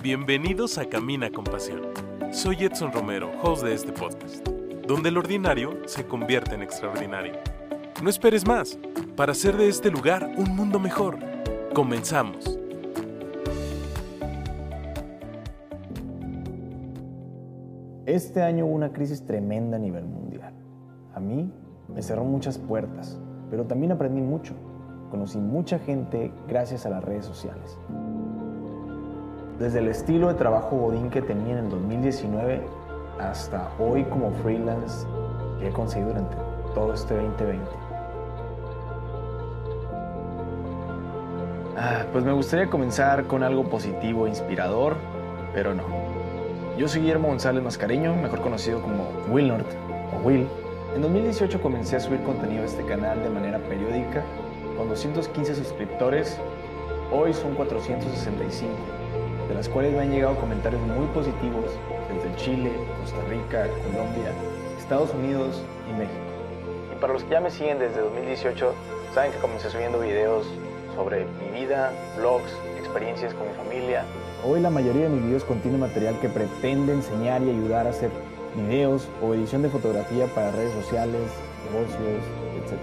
[0.00, 1.80] Bienvenidos a Camina con Pasión.
[2.30, 4.46] Soy Edson Romero, host de este podcast,
[4.86, 7.32] donde el ordinario se convierte en extraordinario.
[8.00, 8.78] No esperes más
[9.16, 11.18] para hacer de este lugar un mundo mejor.
[11.74, 12.60] Comenzamos.
[18.06, 20.54] Este año hubo una crisis tremenda a nivel mundial.
[21.12, 21.52] A mí
[21.88, 23.18] me cerró muchas puertas,
[23.50, 24.54] pero también aprendí mucho.
[25.10, 27.76] Conocí mucha gente gracias a las redes sociales.
[29.58, 32.64] Desde el estilo de trabajo Godín que tenía en el 2019
[33.18, 35.04] hasta hoy como freelance
[35.58, 36.36] que he conseguido durante
[36.76, 37.66] todo este 2020.
[41.76, 44.94] Ah, pues me gustaría comenzar con algo positivo e inspirador,
[45.52, 45.82] pero no.
[46.78, 49.74] Yo soy Guillermo González Mascareño, mejor conocido como Will North
[50.14, 50.46] o Will.
[50.94, 54.22] En 2018 comencé a subir contenido a este canal de manera periódica,
[54.76, 56.38] con 215 suscriptores,
[57.10, 58.97] hoy son 465
[59.48, 61.64] de las cuales me han llegado comentarios muy positivos
[62.12, 64.32] desde Chile, Costa Rica, Colombia,
[64.78, 66.14] Estados Unidos y México.
[66.94, 68.74] Y para los que ya me siguen desde 2018,
[69.14, 70.46] saben que comencé subiendo videos
[70.94, 74.04] sobre mi vida, vlogs, experiencias con mi familia.
[74.44, 78.10] Hoy la mayoría de mis videos contiene material que pretende enseñar y ayudar a hacer
[78.54, 81.22] videos o edición de fotografía para redes sociales,
[81.70, 82.22] negocios,
[82.56, 82.78] etc.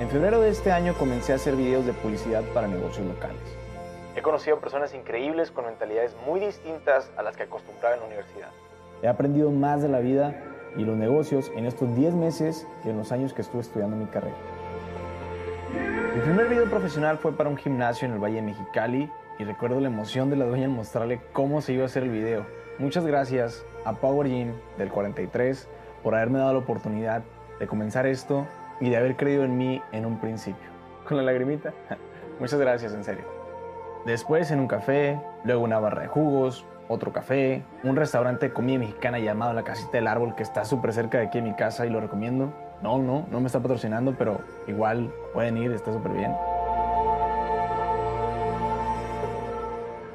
[0.00, 3.60] En febrero de este año comencé a hacer videos de publicidad para negocios locales.
[4.16, 8.48] He conocido personas increíbles con mentalidades muy distintas a las que acostumbraba en la universidad.
[9.02, 10.34] He aprendido más de la vida
[10.76, 14.06] y los negocios en estos 10 meses que en los años que estuve estudiando mi
[14.06, 14.36] carrera.
[16.14, 19.80] Mi primer video profesional fue para un gimnasio en el Valle de Mexicali y recuerdo
[19.80, 22.44] la emoción de la dueña en mostrarle cómo se iba a hacer el video.
[22.78, 25.68] Muchas gracias a Power Gym del 43
[26.02, 27.22] por haberme dado la oportunidad
[27.60, 28.46] de comenzar esto
[28.80, 30.68] y de haber creído en mí en un principio.
[31.06, 31.72] Con la lagrimita.
[32.40, 33.39] Muchas gracias, en serio.
[34.06, 38.78] Después en un café, luego una barra de jugos, otro café, un restaurante de comida
[38.78, 41.86] mexicana llamado La Casita del Árbol que está súper cerca de aquí en mi casa
[41.86, 42.50] y lo recomiendo.
[42.82, 46.32] No, no, no me está patrocinando, pero igual pueden ir, está súper bien.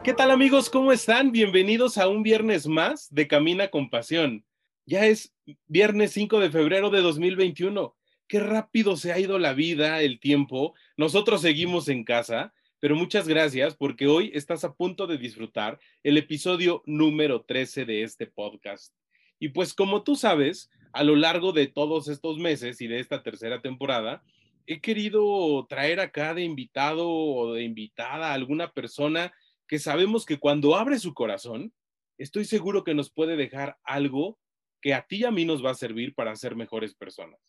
[0.03, 0.71] ¿Qué tal amigos?
[0.71, 1.31] ¿Cómo están?
[1.31, 4.43] Bienvenidos a un viernes más de Camina con Pasión.
[4.87, 5.31] Ya es
[5.67, 7.95] viernes 5 de febrero de 2021.
[8.27, 10.73] Qué rápido se ha ido la vida, el tiempo.
[10.97, 12.54] Nosotros seguimos en casa,
[12.85, 18.03] pero muchas gracias porque hoy estás a punto de disfrutar el episodio número 13 de
[18.03, 18.93] este podcast.
[19.39, 23.23] Y pues como tú sabes, a lo largo de todos estos meses y de esta
[23.23, 24.23] tercera temporada,
[24.67, 29.33] he querido traer acá de invitado o de invitada a alguna persona
[29.67, 31.73] que sabemos que cuando abre su corazón,
[32.19, 34.37] estoy seguro que nos puede dejar algo
[34.79, 37.39] que a ti y a mí nos va a servir para ser mejores personas.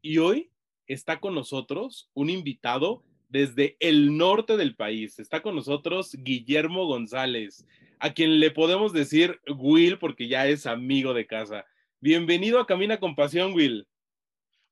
[0.00, 0.50] Y hoy
[0.86, 5.18] está con nosotros un invitado desde el norte del país.
[5.18, 7.64] Está con nosotros Guillermo González,
[7.98, 11.64] a quien le podemos decir Will porque ya es amigo de casa.
[12.00, 13.86] Bienvenido a Camina con Pasión, Will.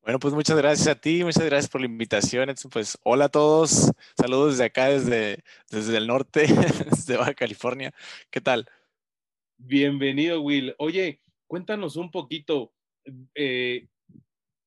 [0.03, 2.53] Bueno, pues muchas gracias a ti, muchas gracias por la invitación.
[2.71, 6.47] Pues hola a todos, saludos desde acá, desde, desde el norte,
[6.91, 7.93] desde Baja California.
[8.31, 8.69] ¿Qué tal?
[9.57, 10.75] Bienvenido, Will.
[10.79, 12.73] Oye, cuéntanos un poquito
[13.35, 13.87] eh,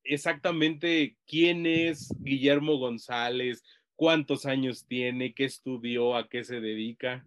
[0.03, 3.63] exactamente quién es Guillermo González,
[4.01, 7.23] cuántos años tiene, qué estudió, a qué se dedica.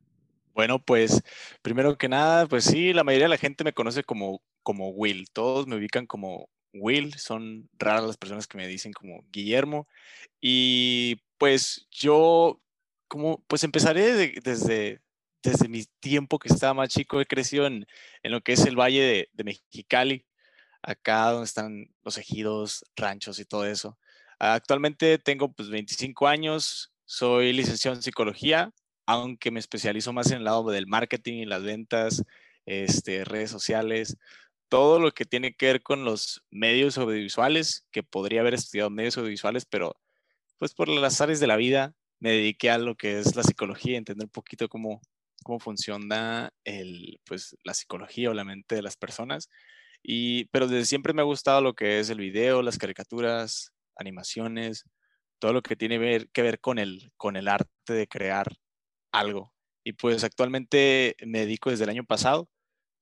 [0.54, 1.22] Bueno, pues
[1.62, 5.30] primero que nada, pues sí, la mayoría de la gente me conoce como, como Will.
[5.32, 9.86] Todos me ubican como Will, son raras las personas que me dicen como Guillermo.
[10.40, 12.60] Y pues yo,
[13.06, 15.00] como, pues empezaré desde,
[15.44, 17.86] desde mi tiempo que estaba más chico, he crecido en,
[18.24, 20.26] en lo que es el Valle de, de, Mexicali,
[20.82, 23.96] acá donde están los ejidos, ranchos y todo eso.
[24.38, 28.72] Actualmente tengo pues 25 años, soy licenciado en psicología,
[29.06, 32.22] aunque me especializo más en el lado del marketing y las ventas,
[32.66, 34.16] este, redes sociales,
[34.68, 39.16] todo lo que tiene que ver con los medios audiovisuales, que podría haber estudiado medios
[39.18, 39.96] audiovisuales, pero
[40.58, 43.98] pues por las áreas de la vida me dediqué a lo que es la psicología,
[43.98, 45.02] entender un poquito cómo,
[45.42, 49.50] cómo funciona el, pues, la psicología o la mente de las personas.
[50.02, 54.84] Y, pero desde siempre me ha gustado lo que es el video, las caricaturas, animaciones,
[55.38, 58.56] todo lo que tiene que ver con el, con el arte de crear
[59.12, 59.54] algo.
[59.84, 62.48] Y pues actualmente me dedico desde el año pasado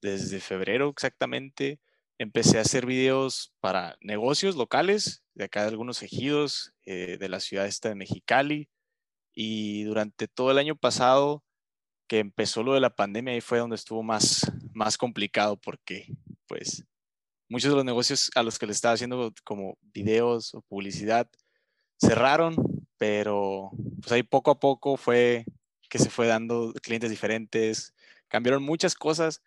[0.03, 1.81] desde febrero exactamente,
[2.19, 7.41] empecé a hacer videos para negocios locales de acá de algunos ejidos eh, de la
[7.41, 8.69] ciudad esta de Mexicali.
[9.35, 11.43] Y durante todo el año pasado,
[12.07, 16.09] que empezó lo de la pandemia, ahí fue donde estuvo más, más complicado porque
[16.47, 16.85] pues
[17.53, 21.29] muchos de los negocios a los que le estaba haciendo como videos o publicidad
[22.01, 22.57] cerraron,
[22.97, 23.71] pero
[24.01, 25.45] pues ahí poco a poco fue
[25.91, 27.95] que se fue dando clientes diferentes,
[28.29, 29.43] cambiaron muchas cosas,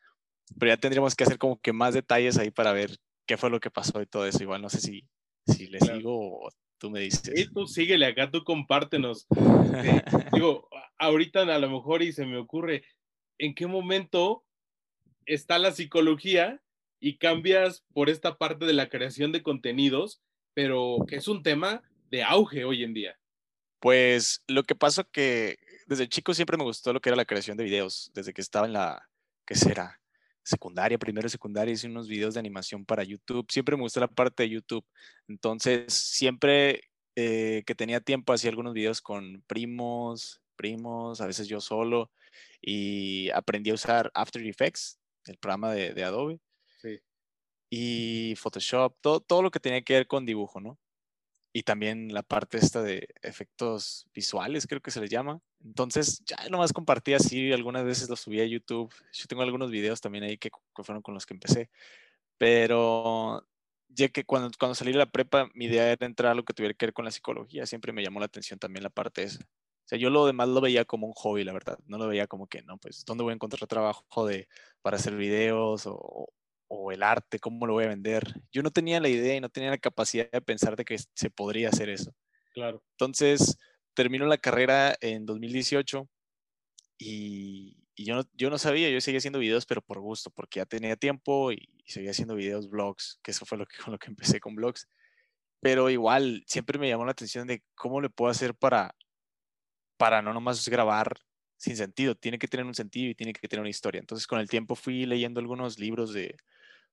[0.59, 3.59] pero ya tendríamos que hacer como que más detalles ahí para ver qué fue lo
[3.59, 4.43] que pasó y todo eso.
[4.43, 5.07] Igual no sé si,
[5.47, 7.33] si le sigo o tú me dices.
[7.35, 9.25] Sí, tú síguele acá, tú compártenos.
[10.31, 10.69] digo,
[10.99, 12.83] ahorita a lo mejor y se me ocurre,
[13.39, 14.45] ¿en qué momento
[15.25, 16.61] está la psicología
[17.05, 20.23] y cambias por esta parte de la creación de contenidos,
[20.55, 23.15] pero que es un tema de auge hoy en día?
[23.79, 27.57] Pues lo que pasa que desde chico siempre me gustó lo que era la creación
[27.57, 29.07] de videos, desde que estaba en la,
[29.45, 30.01] ¿qué será?
[30.43, 33.45] Secundaria, primero secundaria, hice unos videos de animación para YouTube.
[33.51, 34.85] Siempre me gustó la parte de YouTube.
[35.27, 41.61] Entonces, siempre eh, que tenía tiempo hacía algunos videos con primos, primos, a veces yo
[41.61, 42.09] solo,
[42.63, 44.97] y aprendí a usar After Effects,
[45.27, 46.39] el programa de, de Adobe.
[47.69, 50.79] Y Photoshop, todo, todo lo que tenía que ver con dibujo, ¿no?
[51.55, 55.39] y también la parte esta de efectos visuales, creo que se les llama.
[55.63, 58.93] Entonces, ya nomás compartí así, algunas veces lo subí a YouTube.
[59.13, 60.49] Yo tengo algunos videos también ahí que,
[60.83, 61.69] fueron con los que empecé.
[62.37, 63.47] Pero
[63.87, 66.53] ya que cuando, cuando salí de la prepa, mi idea era entrar a lo que
[66.53, 67.65] tuviera que ver con la psicología.
[67.65, 69.39] Siempre me llamó la atención también la parte esa.
[69.41, 71.79] O sea, yo lo demás lo veía como un hobby, la verdad.
[71.85, 74.49] No lo veía como que, no, pues, ¿dónde voy a encontrar trabajo de,
[74.81, 76.27] para hacer videos o,
[76.67, 78.41] o el arte, cómo lo voy a vender.
[78.51, 81.29] Yo no tenía la idea y no tenía la capacidad de pensar de que se
[81.29, 82.13] podría hacer eso.
[82.53, 82.83] Claro.
[82.91, 83.57] Entonces,
[83.93, 86.07] termino la carrera en 2018
[86.97, 90.65] y, yo, no, yo no sabía, yo seguía haciendo videos, pero por gusto, porque ya
[90.65, 94.07] tenía tiempo y, seguía haciendo videos, blogs, que eso fue lo que, con lo que
[94.07, 94.87] empecé con blogs.
[95.61, 98.95] Pero igual, siempre me llamó la atención de cómo le puedo hacer para,
[99.97, 101.19] para no nomás grabar
[101.57, 103.99] sin sentido, tiene que tener un sentido y tiene que tener una historia.
[103.99, 106.35] Entonces, con el tiempo fui leyendo algunos libros de,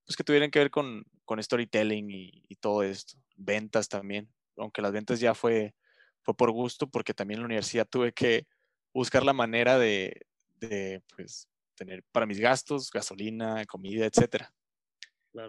[0.05, 4.93] pues que tuvieran que ver con, con storytelling y, todo esto, ventas también, aunque las
[4.93, 5.75] ventas ya fue,
[6.23, 8.47] fue por gusto, porque también en la universidad tuve que
[8.93, 10.27] buscar la manera de,
[10.61, 14.45] de pues, tener para mis gastos, gasolina, comida, etc.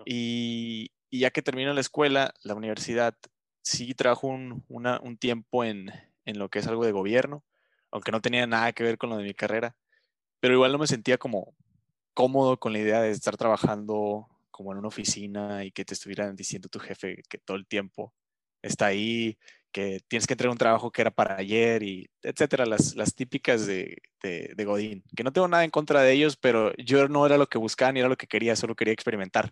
[0.06, 3.16] Y, y, ya que termino la escuela, la universidad,
[3.62, 5.92] sí trajo un, una, un tiempo en,
[6.26, 7.44] en lo que es algo de gobierno,
[7.92, 9.76] aunque no tenía nada que ver con lo de mi carrera,
[10.40, 11.54] pero igual no me sentía como
[12.14, 16.36] cómodo con la idea de estar trabajando como en una oficina y que te estuvieran
[16.36, 18.14] diciendo tu jefe que todo el tiempo
[18.62, 19.38] está ahí,
[19.74, 23.66] que tienes que entregar un trabajo que era para ayer y etcétera, las, las típicas
[23.66, 27.38] de, de, Godín, que no tengo nada en contra de ellos, pero yo no era
[27.38, 29.52] lo que buscaba ni era lo que quería, solo quería experimentar.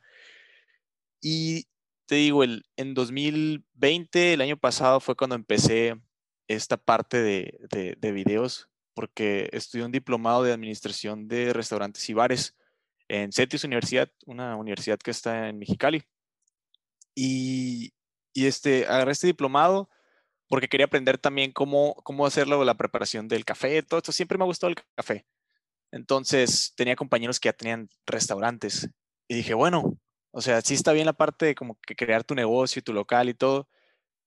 [1.19, 1.65] Y
[2.05, 5.99] te digo, el, en 2020, el año pasado, fue cuando empecé
[6.47, 12.13] esta parte de, de, de videos, porque estudié un diplomado de administración de restaurantes y
[12.13, 12.55] bares
[13.11, 16.01] en CETIS Universidad, una universidad que está en Mexicali.
[17.13, 17.93] Y,
[18.33, 19.89] y este, agarré este diplomado
[20.47, 24.13] porque quería aprender también cómo, cómo hacerlo, la preparación del café, todo esto.
[24.13, 25.25] Siempre me ha gustado el café.
[25.91, 28.89] Entonces tenía compañeros que ya tenían restaurantes
[29.27, 29.97] y dije, bueno,
[30.31, 32.93] o sea, sí está bien la parte de como que crear tu negocio y tu
[32.93, 33.67] local y todo,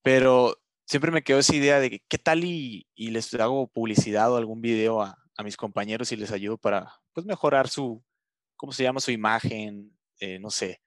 [0.03, 4.37] pero siempre me quedó esa idea de qué tal y, y les hago publicidad o
[4.37, 8.05] algún video a, a, mis compañeros y les ayudo para pues mejorar su,
[8.57, 9.01] ¿cómo se llama?
[9.01, 10.81] Su imagen, eh, no sé.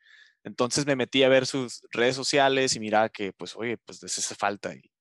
[0.43, 4.17] Entonces me metí a ver sus redes sociales y miraba que, pues, oye, pues les
[4.17, 4.73] hace falta.
[4.73, 4.91] Y,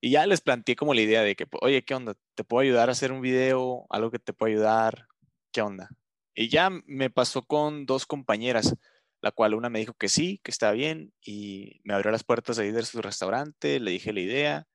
[0.00, 2.14] y ya les planteé como la idea de que, oye, ¿qué onda?
[2.34, 3.86] ¿Te puedo ayudar a hacer un video?
[3.90, 5.06] ¿Algo que te pueda ayudar?
[5.52, 5.90] ¿Qué onda?
[6.34, 8.74] Y ya me pasó con dos compañeras,
[9.20, 12.58] la cual una me dijo que sí, que está bien, y me abrió las puertas
[12.58, 14.66] ahí de su restaurante, le dije la idea,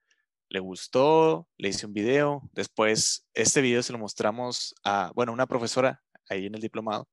[0.49, 2.49] le gustó, le hice un video.
[2.53, 7.07] Después, este video se lo mostramos a, bueno, una profesora ahí en el diplomado,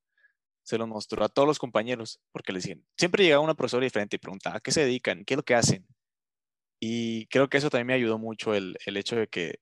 [0.62, 4.16] se lo mostró a todos los compañeros, porque les decían, siempre llegaba una profesora diferente
[4.16, 5.24] y preguntaba, ¿a qué se dedican?
[5.24, 5.86] ¿Qué es lo que hacen?
[6.80, 9.60] Y creo que eso también me ayudó mucho el, el hecho de que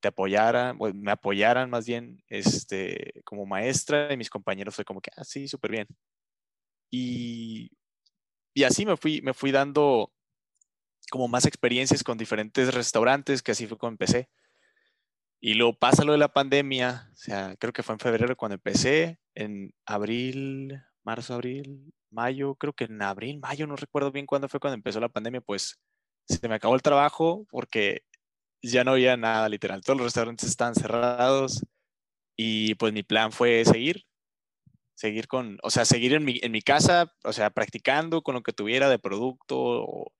[0.00, 5.10] te apoyaran, me apoyaran más bien este, como maestra y mis compañeros fue como que,
[5.16, 5.86] ah, sí, súper bien.
[6.90, 7.70] Y,
[8.54, 10.12] y así me fui, me fui dando
[11.10, 14.28] como más experiencias con diferentes restaurantes, que así fue como empecé.
[15.44, 18.54] Y luego pasa lo de la pandemia, o sea, creo que fue en febrero cuando
[18.54, 24.48] empecé, en abril, marzo, abril, mayo, creo que en abril, mayo, no recuerdo bien cuándo
[24.48, 25.80] fue cuando empezó la pandemia, pues
[26.28, 28.02] se me acabó el trabajo porque
[28.62, 29.82] ya no había nada, literal.
[29.82, 31.66] Todos los restaurantes estaban cerrados
[32.36, 34.04] y pues mi plan fue seguir,
[34.94, 38.44] seguir con, o sea, seguir en mi, en mi casa, o sea, practicando con lo
[38.44, 40.12] que tuviera de producto.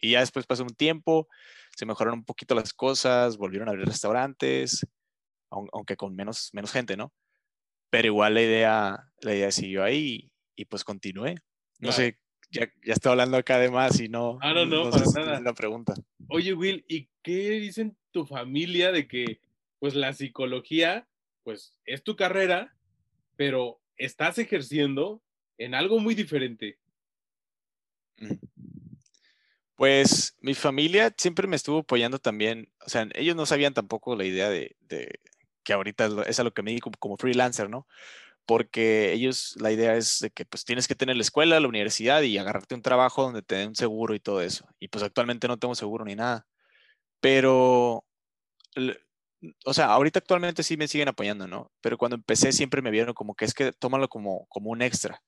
[0.00, 1.28] Y ya después pasó un tiempo
[1.78, 4.84] se mejoraron un poquito las cosas, volvieron a abrir restaurantes,
[5.48, 7.12] aunque con menos, menos gente, ¿no?
[7.88, 11.36] Pero igual la idea, la idea siguió ahí y, pues continué.
[11.78, 12.18] No sé,
[12.50, 14.38] ya, ya estoy hablando acá de más y no.
[14.42, 15.38] Ah, no, no, para nada.
[15.38, 15.94] Una pregunta.
[16.28, 19.40] Oye, Will, ¿y qué dicen tu familia de que
[19.78, 21.06] pues la psicología,
[21.44, 22.74] pues es tu carrera,
[23.36, 25.22] pero estás ejerciendo
[25.58, 26.76] en algo muy diferente.
[29.78, 34.24] Pues mi familia siempre me estuvo apoyando también, o sea, ellos no sabían tampoco la
[34.24, 34.76] idea de,
[35.62, 37.86] que ahorita es a lo que me digo como freelancer, ¿no?
[38.46, 42.22] Porque ellos, la idea es de que pues tienes que tener la escuela, la universidad
[42.22, 44.66] y agarrarte un trabajo donde te den seguro y todo eso.
[44.80, 46.48] Y pues actualmente no tengo seguro ni nada.
[47.20, 48.04] Pero,
[49.64, 51.70] o sea, ahorita actualmente sí me siguen apoyando, ¿no?
[51.80, 55.22] Pero cuando empecé siempre me vieron como que es que tómalo como, como un extra,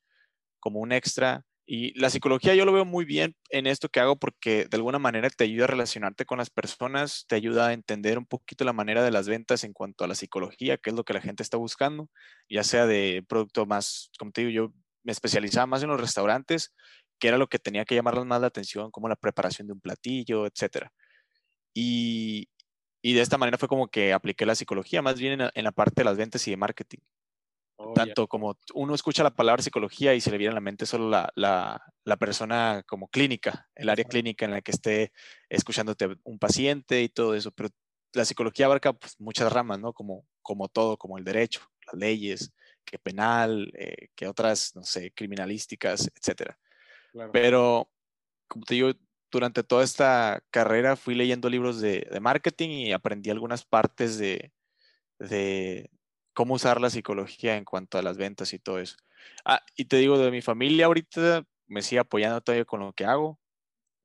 [0.61, 4.17] como un extra y la psicología yo lo veo muy bien en esto que hago
[4.17, 8.19] porque de alguna manera te ayuda a relacionarte con las personas, te ayuda a entender
[8.19, 11.05] un poquito la manera de las ventas en cuanto a la psicología, qué es lo
[11.05, 12.11] que la gente está buscando,
[12.49, 14.75] ya sea de producto más, como te digo, yo
[15.05, 16.75] me especializaba más en los restaurantes,
[17.21, 19.81] que era lo que tenía que llamarles más la atención, como la preparación de un
[19.81, 20.89] platillo, etc.
[21.73, 22.49] Y,
[23.01, 26.05] de esta manera fue como que apliqué la psicología, más bien en la parte de
[26.05, 26.99] las ventas y de marketing.
[27.83, 30.85] Oh, Tanto como uno escucha la palabra psicología y se le viene a la mente
[30.85, 35.13] solo la, la, persona como clínica, el área clínica en la que esté
[35.49, 37.71] escuchándote un paciente y todo eso, pero
[38.13, 39.95] la psicología abarca pues, muchas ramas, ¿no?
[39.95, 42.53] Como, como todo, como el derecho, las leyes,
[42.85, 46.53] que penal, eh, que otras, no sé, criminalísticas, etc.
[47.33, 47.91] Pero,
[48.47, 48.91] como te digo,
[49.31, 54.53] durante toda esta carrera fui leyendo libros de, de marketing y aprendí algunas partes de,
[55.19, 55.91] de,
[56.41, 58.97] cómo usar la psicología en cuanto a las ventas y todo eso.
[59.45, 63.05] Ah, y te digo, de mi familia ahorita me sigue apoyando todavía con lo que
[63.05, 63.39] hago.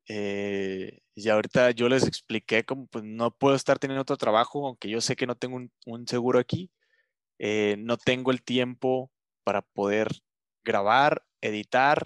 [0.10, 4.90] Eh, y ahorita yo les expliqué cómo pues, no puedo estar teniendo otro trabajo, aunque
[4.90, 6.70] yo sé que no tengo un, seguro aquí.
[7.40, 9.10] Eh, no tengo el tiempo
[9.46, 10.10] para poder
[10.66, 12.06] grabar, editar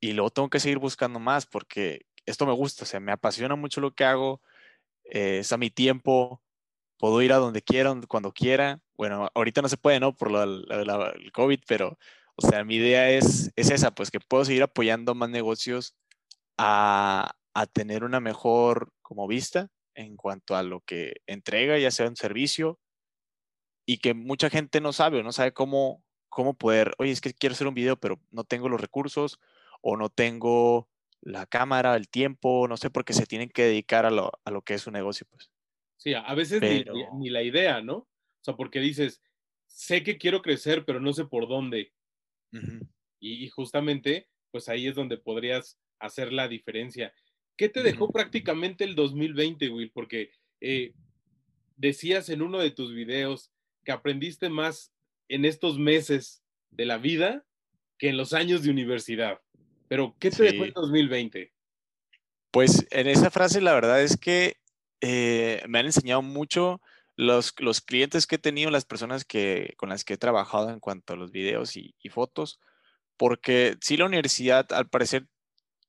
[0.00, 3.54] y luego tengo que seguir buscando más porque esto me gusta, o sea, me apasiona
[3.54, 4.42] mucho lo que hago,
[5.04, 6.42] eh, es a mi tiempo,
[6.98, 8.80] puedo ir a donde quiera, cuando quiera.
[8.96, 10.14] Bueno, ahorita no se puede, ¿no?
[10.16, 11.98] Por lo, el COVID, pero,
[12.36, 15.96] o sea, mi idea es, es esa, pues que puedo seguir apoyando más negocios
[16.58, 22.08] a, a tener una mejor como vista en cuanto a lo que entrega, ya sea
[22.08, 22.78] un servicio,
[23.86, 27.32] y que mucha gente no sabe o no sabe cómo, cómo poder, oye, es que
[27.32, 29.40] quiero hacer un video, pero no tengo los recursos
[29.80, 30.88] o no tengo
[31.22, 34.62] la cámara, el tiempo, no sé, porque se tienen que dedicar a lo, a lo
[34.62, 35.50] que es su negocio, pues.
[35.96, 36.60] Sí, a veces
[37.14, 37.96] ni, la idea, ¿no?
[37.96, 38.08] O
[38.42, 39.22] sea, porque dices,
[39.66, 41.92] sé que quiero crecer, pero no sé por dónde.
[43.20, 47.12] y, justamente, pues ahí es donde podrías hacer la diferencia.
[47.56, 49.90] ¿Qué te dejó prácticamente el 2020, Will?
[49.90, 50.92] Porque eh,
[51.76, 53.50] decías en uno de tus videos
[53.84, 54.92] que aprendiste más
[55.28, 57.44] en estos meses de la vida
[57.98, 59.40] que en los años de universidad.
[59.88, 61.52] Pero, ¿qué te dejó el 2020?
[62.50, 64.56] Pues en esa frase la verdad es que
[65.00, 66.80] eh, me han enseñado mucho
[67.16, 70.80] los, los, clientes que he tenido, las personas que, con las que he trabajado en
[70.80, 72.60] cuanto a los videos y, fotos,
[73.16, 75.26] porque sí la universidad, al parecer,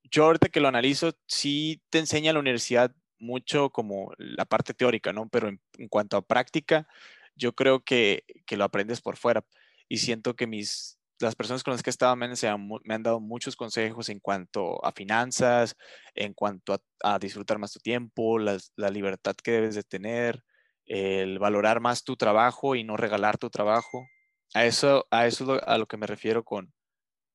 [0.04, 5.12] yo ahorita que lo analizo, sí te enseña la universidad mucho como la parte teórica,
[5.12, 5.28] ¿no?
[5.30, 6.88] Pero en, en cuanto a práctica,
[7.36, 9.46] yo creo que, que, lo aprendes por fuera.
[9.90, 13.56] Y siento que mis, las personas con las que he estado me han, dado muchos
[13.56, 15.76] consejos en cuanto a finanzas,
[16.14, 18.60] en cuanto a, disfrutar más tu tiempo, la,
[18.92, 20.44] libertad que debes de tener,
[20.86, 24.08] el valorar más tu trabajo y no regalar tu trabajo.
[24.54, 26.74] A eso, a eso es a lo que me refiero con,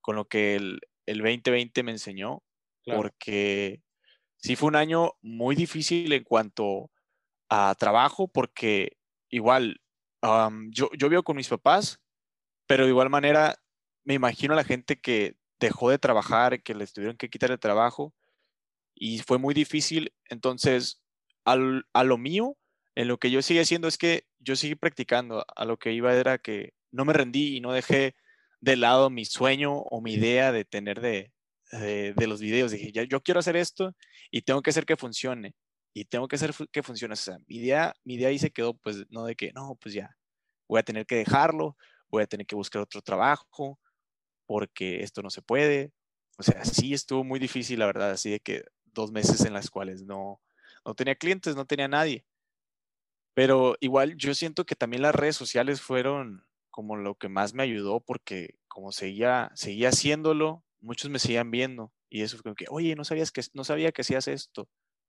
[0.01, 2.43] con lo que el, el 2020 me enseñó,
[2.85, 3.83] porque
[4.37, 6.91] sí fue un año muy difícil en cuanto
[7.49, 8.97] a trabajo, porque
[9.29, 9.81] igual
[10.71, 12.01] yo, yo vivo con mis papás,
[12.67, 13.57] pero de igual manera
[14.04, 17.59] me imagino a la gente que dejó de trabajar, que les tuvieron que quitar el
[17.59, 18.14] trabajo
[18.94, 20.12] y fue muy difícil.
[20.28, 21.02] Entonces,
[21.44, 22.56] a lo mío,
[22.94, 25.44] en lo que yo sigue haciendo es que yo seguí practicando.
[25.56, 28.14] A lo que iba era que no me rendí y no dejé
[28.61, 31.32] de lado mi sueño o mi idea de tener de,
[31.73, 32.71] de, los videos.
[32.71, 33.94] Dije, yo quiero hacer esto
[34.30, 35.54] y tengo que hacer que funcione.
[35.94, 37.12] Y tengo que hacer que funcione.
[37.14, 39.94] O sea, mi idea, mi idea ahí se quedó, pues, no de que, no, pues
[39.94, 40.16] ya,
[40.68, 41.76] voy a tener que dejarlo,
[42.09, 43.78] voy a tener que buscar otro trabajo,
[44.47, 45.93] porque esto no se puede.
[46.39, 49.71] O sea, sí estuvo muy difícil, la verdad, así de que dos meses en las
[49.71, 50.41] cuales no,
[50.85, 52.25] no tenía clientes, no tenía nadie.
[53.35, 57.63] Pero igual yo siento que también las redes sociales fueron como lo que más me
[57.63, 62.67] ayudó porque como seguía, seguía haciéndolo, muchos me seguían viendo y eso fue como que,
[62.69, 64.69] oye, no, sabías que, no sabía que hacías esto.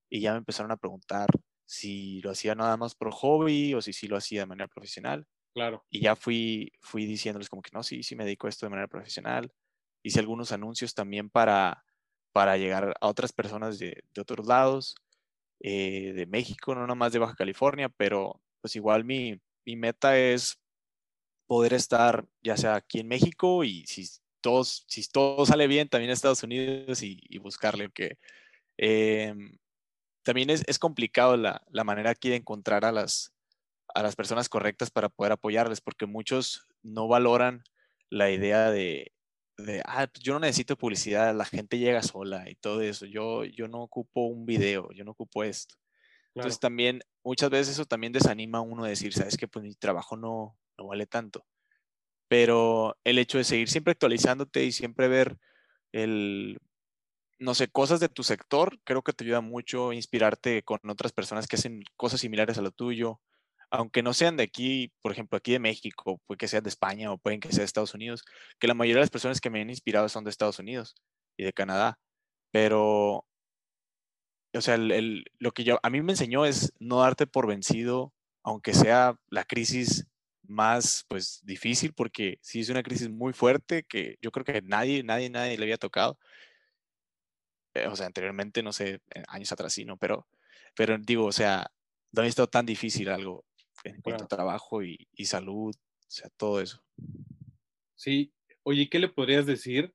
[0.10, 1.28] Y ya me empezaron a preguntar
[1.66, 5.26] si lo hacía nada más por hobby o si sí lo hacía de manera profesional.
[5.54, 5.86] Claro.
[5.90, 8.72] Y ya fui, fui diciéndoles como que no, sí, sí me dedico a esto de
[8.72, 9.52] manera profesional.
[10.04, 11.86] Hice algunos anuncios también para,
[12.32, 14.96] para llegar a otras personas de, de otros lados,
[15.60, 20.60] eh, de México, no nomás de Baja California, pero pues igual mi, mi meta es
[21.48, 24.08] poder estar ya sea aquí en México y si
[24.42, 28.18] todo, si todo sale bien, también en Estados Unidos y, buscarle, que
[28.78, 29.58] em,
[30.24, 33.33] también es, es complicado la, la, manera aquí de encontrar a las,
[33.94, 37.64] a las personas correctas para poder apoyarles, porque muchos no valoran
[38.10, 39.12] la idea de,
[39.58, 43.44] de ah, pues yo no necesito publicidad, la gente llega sola y todo eso, yo,
[43.44, 45.76] yo no ocupo un video, yo no ocupo esto.
[46.36, 49.76] Entonces también muchas veces eso también desanima a uno a decir, sabes que pues mi
[49.76, 51.46] trabajo no, no vale tanto.
[52.28, 55.38] Pero el hecho de seguir siempre actualizándote y siempre ver
[55.92, 56.58] el,
[57.38, 61.12] no sé, cosas de tu sector, creo que te ayuda mucho a inspirarte con otras
[61.12, 63.22] personas que hacen cosas similares a lo tuyo,
[63.74, 67.12] aunque no sean de aquí, por ejemplo, aquí de México, puede que sean de España
[67.12, 68.24] o pueden que sean de Estados Unidos,
[68.60, 70.96] que la mayoría de las personas que me han inspirado son de Estados Unidos
[71.38, 72.00] y de Canadá,
[72.52, 73.26] pero,
[74.54, 78.14] o sea, lo que yo, a mí me enseñó es no darte por vencido,
[78.44, 80.06] aunque sea la crisis
[80.44, 85.04] más, pues, difícil, porque sí es una crisis muy fuerte que yo creo que nadie,
[85.04, 86.20] nadie, nadie le había tocado.
[87.74, 89.98] Eh, o sea, anteriormente, no sé, años atrás sí, ¿no?
[89.98, 90.28] Pero,
[90.76, 91.72] pero digo, o sea,
[92.12, 93.46] no había estado tan difícil algo
[93.84, 96.84] en cuanto a trabajo y, y, salud, o sea, todo eso.
[97.96, 99.94] Sí, oye, ¿qué le podrías decir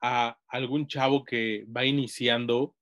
[0.00, 2.74] a algún chavo que va iniciando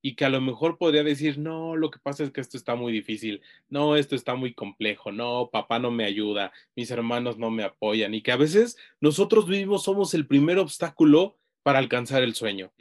[0.00, 2.74] y que a lo mejor podría decir, no, lo que pasa es que esto está
[2.76, 7.50] muy difícil, no, esto está muy complejo, no, papá no me ayuda, mis hermanos no
[7.50, 12.34] me apoyan y que a veces nosotros mismos somos el primer obstáculo para alcanzar el
[12.34, 12.72] sueño.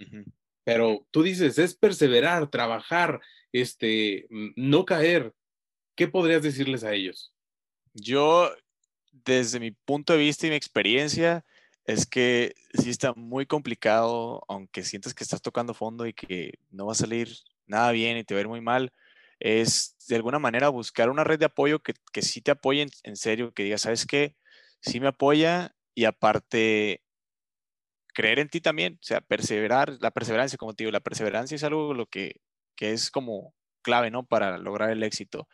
[0.63, 3.19] Pero tú dices, es perseverar, trabajar,
[3.51, 5.33] este, no caer.
[5.97, 7.33] ¿Qué podrías decirles a ellos?
[7.95, 8.51] Yo,
[9.11, 11.43] desde mi punto de vista y mi experiencia,
[11.85, 16.85] es que sí está muy complicado, aunque sientes que estás tocando fondo y que no
[16.85, 17.35] va a salir
[17.65, 18.93] nada bien y te va a ir muy mal,
[19.39, 23.15] es de alguna manera buscar una red de apoyo que, que sí te apoye en,
[23.15, 24.35] serio, que diga, ¿sabes qué?
[24.81, 27.01] Sí me apoya y aparte
[28.13, 31.63] creer en ti también, o sea, perseverar, la perseverancia, como te digo, la perseverancia es
[31.63, 32.41] algo lo que,
[32.75, 33.55] que es como
[33.87, 34.25] clave, ¿no?
[34.25, 35.47] Para lograr el éxito.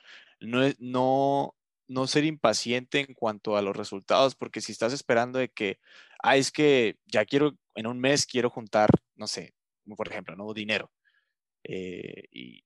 [0.48, 1.56] No, no,
[1.88, 5.80] no ser impaciente en cuanto a los resultados, porque si estás esperando de que,
[6.22, 9.54] ah, es que ya quiero, en un mes quiero juntar, no sé,
[9.96, 10.54] por ejemplo, ¿no?
[10.54, 10.92] Dinero.
[11.64, 12.64] Eh, y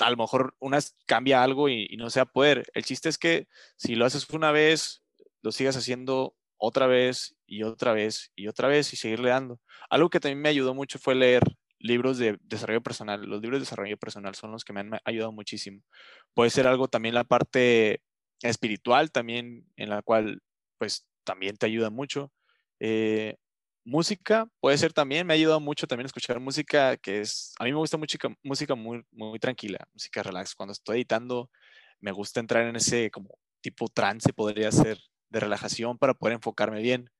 [0.00, 2.64] a lo mejor una cambia algo y, no sea poder.
[2.74, 5.02] El chiste es que si lo haces una vez,
[5.42, 9.60] lo sigas haciendo otra vez y otra vez y otra vez y seguirle dando.
[9.90, 11.42] Algo que también me ayudó mucho fue leer
[11.80, 13.24] libros de desarrollo personal.
[13.24, 15.82] Los libros de desarrollo personal son los que me han ayudado muchísimo.
[16.34, 18.02] Puede ser algo también la parte
[18.42, 20.40] espiritual también, en la cual
[20.78, 22.32] pues también te ayuda mucho.
[22.80, 23.36] Eh,
[23.84, 27.72] música puede ser también, me ha ayudado mucho también escuchar música que es, a mí
[27.72, 30.54] me gusta mucho música muy, muy tranquila, música relax.
[30.54, 31.50] Cuando estoy editando,
[32.00, 34.98] me gusta entrar en ese como tipo trance, podría ser
[35.30, 37.10] de relajación para poder enfocarme bien.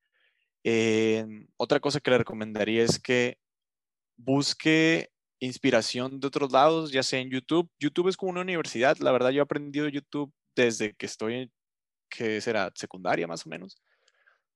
[0.64, 3.38] Eh, otra cosa que le recomendaría es que
[4.18, 7.70] busque inspiración de otros lados, ya sea en YouTube.
[7.78, 8.98] YouTube es como una universidad.
[8.98, 11.50] La verdad, yo he aprendido YouTube desde que estoy,
[12.10, 13.80] que será secundaria más o menos,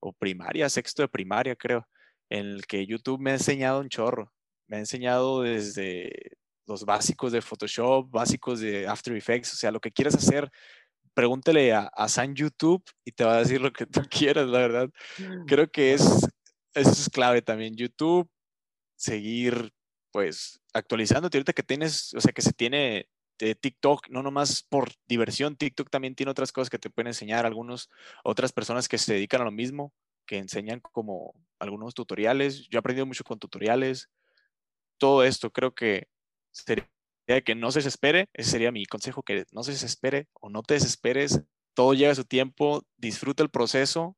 [0.01, 1.87] o primaria, sexto de primaria creo,
[2.29, 4.33] en el que YouTube me ha enseñado un chorro.
[4.67, 6.11] Me ha enseñado desde
[6.67, 10.51] los básicos de Photoshop, básicos de After Effects, o sea, lo que quieras hacer,
[11.15, 14.59] pregúntele a, a San YouTube y te va a decir lo que tú quieras, la
[14.59, 14.91] verdad.
[15.47, 16.03] Creo que es,
[16.75, 17.77] eso es clave también.
[17.77, 18.29] YouTube,
[19.03, 19.73] seguir
[20.13, 24.93] pues actualizándote ahorita que tienes, o sea, que se tiene de TikTok, no nomás por
[25.07, 27.91] diversión, TikTok también tiene otras cosas que te pueden enseñar algunos,
[28.23, 29.93] otras personas que se dedican a lo mismo,
[30.27, 32.69] que enseñan como algunos tutoriales.
[32.69, 34.09] Yo he aprendido mucho con tutoriales.
[34.99, 36.09] Todo esto creo que
[36.53, 36.87] sería
[37.45, 40.75] que no se desespere, ese sería mi consejo, que no se desespere o no te
[40.75, 41.43] desesperes,
[41.75, 44.17] todo llega a su tiempo, disfruta el proceso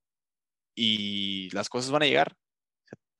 [0.74, 2.36] y las cosas van a llegar.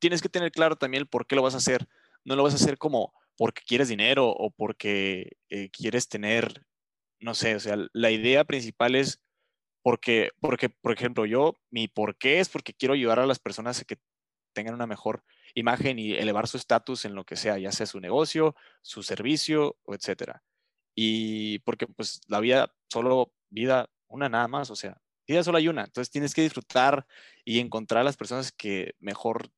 [0.04, 1.88] Tienes que tener claro también el por qué lo vas a hacer.
[2.26, 6.66] No lo vas a hacer como porque quieres dinero o porque eh, quieres tener,
[7.20, 9.22] no sé, o sea, la idea principal es
[9.82, 13.80] porque, porque, por ejemplo, yo, mi por qué es porque quiero ayudar a las personas
[13.80, 13.96] a que
[14.52, 17.98] tengan una mejor imagen y elevar su estatus en lo que sea, ya sea su
[17.98, 20.42] negocio, su servicio, etcétera.
[20.94, 25.68] Y porque pues la vida, solo vida, una nada más, o sea, vida solo hay
[25.68, 27.06] una, entonces tienes que disfrutar
[27.42, 29.50] y encontrar a las personas que mejor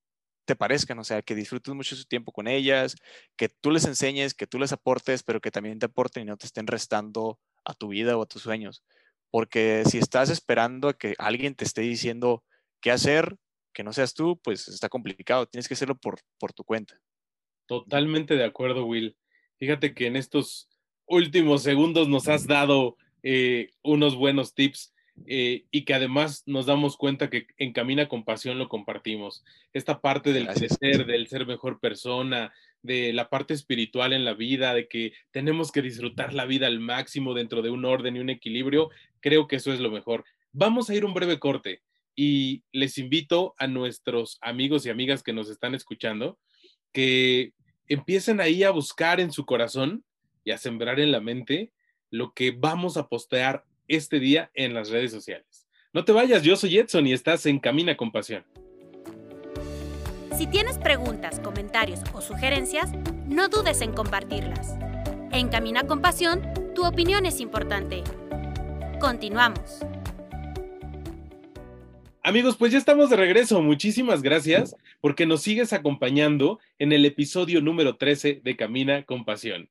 [0.46, 2.96] te parezcan, o sea, que disfrutes mucho su tiempo con ellas,
[3.36, 6.36] que tú les enseñes, que tú les aportes, pero que también te aporten y no
[6.36, 8.82] te estén restando a tu vida o a tus sueños.
[9.30, 12.44] Porque si estás esperando a que alguien te esté diciendo
[12.80, 13.36] qué hacer,
[13.74, 15.46] que no seas tú, pues está complicado.
[15.46, 16.98] Tienes que hacerlo por, por tu cuenta.
[17.66, 19.16] Totalmente de acuerdo, Will.
[19.58, 20.68] Fíjate que en estos
[21.06, 24.94] últimos segundos nos has dado eh, unos buenos tips
[25.26, 29.44] eh, y que además nos damos cuenta que en Camina con Pasión lo compartimos.
[29.72, 32.52] Esta parte del crecer, del ser mejor persona,
[32.82, 36.80] de la parte espiritual en la vida, de que tenemos que disfrutar la vida al
[36.80, 40.24] máximo dentro de un orden y un equilibrio, creo que eso es lo mejor.
[40.52, 41.82] Vamos a ir un breve corte
[42.14, 46.38] y les invito a nuestros amigos y amigas que nos están escuchando
[46.92, 47.52] que
[47.88, 50.04] empiecen ahí a buscar en su corazón
[50.44, 51.72] y a sembrar en la mente
[52.10, 55.66] lo que vamos a postear este día en las redes sociales.
[55.92, 58.44] No te vayas, yo soy Edson y estás en Camina con Pasión.
[60.36, 62.92] Si tienes preguntas, comentarios o sugerencias,
[63.26, 64.76] no dudes en compartirlas.
[65.32, 66.42] En Camina con Pasión,
[66.74, 68.04] tu opinión es importante.
[69.00, 69.80] Continuamos.
[72.22, 73.62] Amigos, pues ya estamos de regreso.
[73.62, 79.70] Muchísimas gracias porque nos sigues acompañando en el episodio número 13 de Camina con Pasión.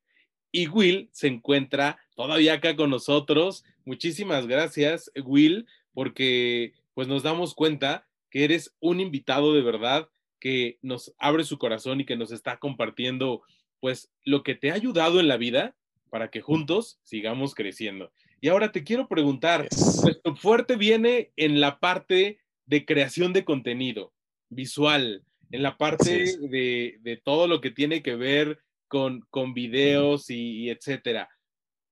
[0.56, 3.66] Y Will se encuentra todavía acá con nosotros.
[3.84, 10.08] Muchísimas gracias, Will, porque pues nos damos cuenta que eres un invitado de verdad
[10.40, 13.42] que nos abre su corazón y que nos está compartiendo
[13.82, 15.76] pues lo que te ha ayudado en la vida
[16.10, 18.14] para que juntos sigamos creciendo.
[18.40, 24.14] Y ahora te quiero preguntar, pues, fuerte viene en la parte de creación de contenido
[24.48, 30.70] visual, en la parte de, todo lo que tiene que ver con, con videos y,
[30.70, 31.30] etcétera.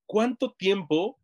[0.06, 1.20] ¿Cuánto tiempo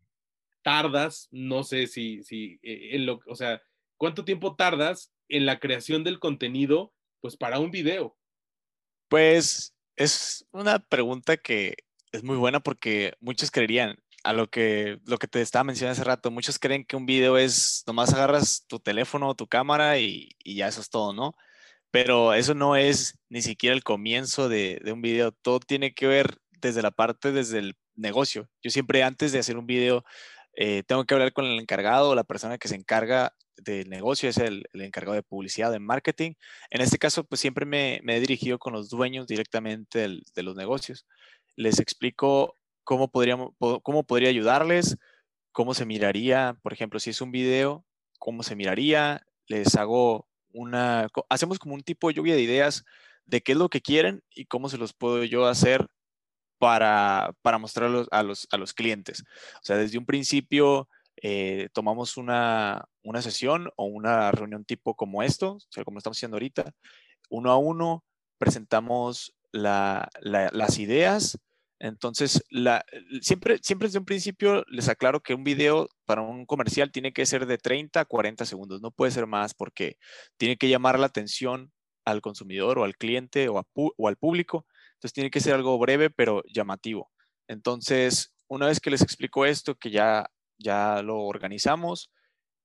[0.61, 3.61] tardas, no sé si, si eh, en lo, o sea,
[3.97, 8.17] cuánto tiempo tardas en la creación del contenido pues para un video?
[9.07, 11.75] Pues es una pregunta que
[12.11, 16.03] es muy buena porque muchos creerían, a lo que, lo que te estaba mencionando hace
[16.03, 20.29] rato, muchos creen que un video es, nomás agarras tu teléfono o tu cámara y,
[20.43, 21.35] ya eso es todo, ¿no?
[21.91, 26.37] Pero eso no es ni siquiera el comienzo de, un video, todo tiene que ver
[26.61, 28.49] desde la parte, desde el negocio.
[28.61, 30.03] Yo siempre antes de hacer un video
[30.55, 34.29] eh, tengo que hablar con el encargado o la persona que se encarga del negocio,
[34.29, 36.33] es el, encargado de publicidad, de marketing.
[36.69, 41.05] En este caso, pues siempre me, he dirigido con los dueños directamente de los negocios.
[41.55, 43.51] Les explico cómo, podríamos,
[43.83, 44.97] cómo podría ayudarles,
[45.51, 47.85] cómo se miraría, por ejemplo, si es un video,
[48.17, 52.85] cómo se miraría, les hago una, hacemos como un tipo de lluvia de ideas
[53.25, 55.87] de qué es lo que quieren y cómo se los puedo yo hacer
[56.57, 59.23] para, para mostrarlos a los, a los clientes.
[59.55, 60.89] O sea, desde un principio
[61.21, 66.17] eh, tomamos una, una, sesión o una reunión tipo como esto, o sea, como estamos
[66.17, 66.71] haciendo ahorita,
[67.29, 68.03] uno a uno,
[68.37, 71.37] presentamos la, las ideas.
[71.79, 72.83] Entonces, la,
[73.21, 77.25] siempre, siempre desde un principio les aclaro que un video para un comercial tiene que
[77.25, 79.97] ser de 30 a 40 segundos, no puede ser más porque
[80.37, 81.71] tiene que llamar la atención
[82.05, 84.65] al consumidor o al cliente o, o al público
[84.99, 87.09] entonces tiene que ser algo breve pero llamativo.
[87.47, 92.11] Entonces, una vez que les explico esto, que ya, ya lo organizamos,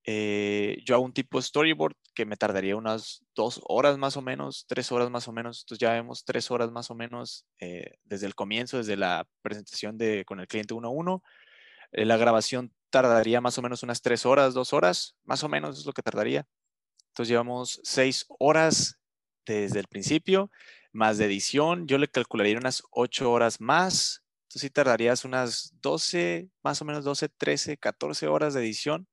[0.05, 4.67] eh, yo hago un tipo storyboard que me tardaría unas dos horas más o menos,
[4.69, 5.63] tres horas más o menos.
[5.63, 9.97] Entonces ya vemos tres horas más o menos eh, desde el comienzo, desde la presentación
[9.97, 11.23] de, con el cliente uno a uno.
[11.93, 15.79] Eh, la grabación tardaría más o menos unas tres horas, dos horas, más o menos
[15.79, 16.47] es lo que tardaría.
[17.09, 18.99] Entonces llevamos seis horas
[19.47, 20.51] desde el principio
[20.95, 24.23] más de edición, yo le calcularía unas 8 horas más.
[24.45, 29.09] Entonces sí tardarías unas 12, más o menos 12, 13, 14 horas de edición.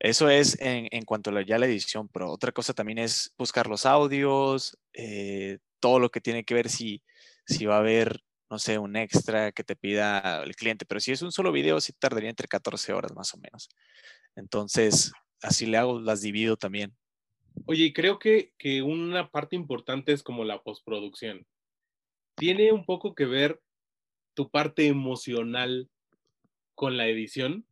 [0.00, 3.66] Eso es en, en cuanto a ya la edición, pero otra cosa también es buscar
[3.66, 7.02] los audios, eh, todo lo que tiene que ver si,
[7.46, 10.86] si va a haber, no sé, un extra que te pida el cliente.
[10.86, 13.68] Pero si es un solo video, sí tardaría entre 14 horas más o menos.
[14.36, 16.96] Entonces, así le hago, las divido también.
[17.66, 21.44] Oye, creo que, que una parte importante es como la postproducción.
[22.36, 23.60] ¿Tiene un poco que ver
[24.34, 25.90] tu parte emocional
[26.76, 27.66] con la edición?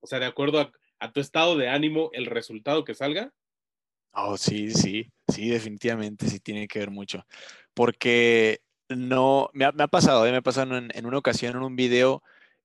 [0.00, 3.32] O sea, de acuerdo a, a tu estado de ánimo, el resultado que salga.
[4.12, 7.24] Oh, sí, sí, sí, definitivamente sí tiene que ver mucho.
[7.74, 10.30] Porque no, me ha, pasado, ¿eh?
[10.30, 12.22] me ha pasado en, una ocasión en un video,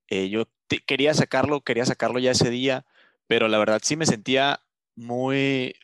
[0.08, 0.46] eh, yo
[0.86, 2.86] quería sacarlo, quería sacarlo ya ese día,
[3.28, 4.62] pero la verdad sí me sentía
[4.96, 5.76] muy,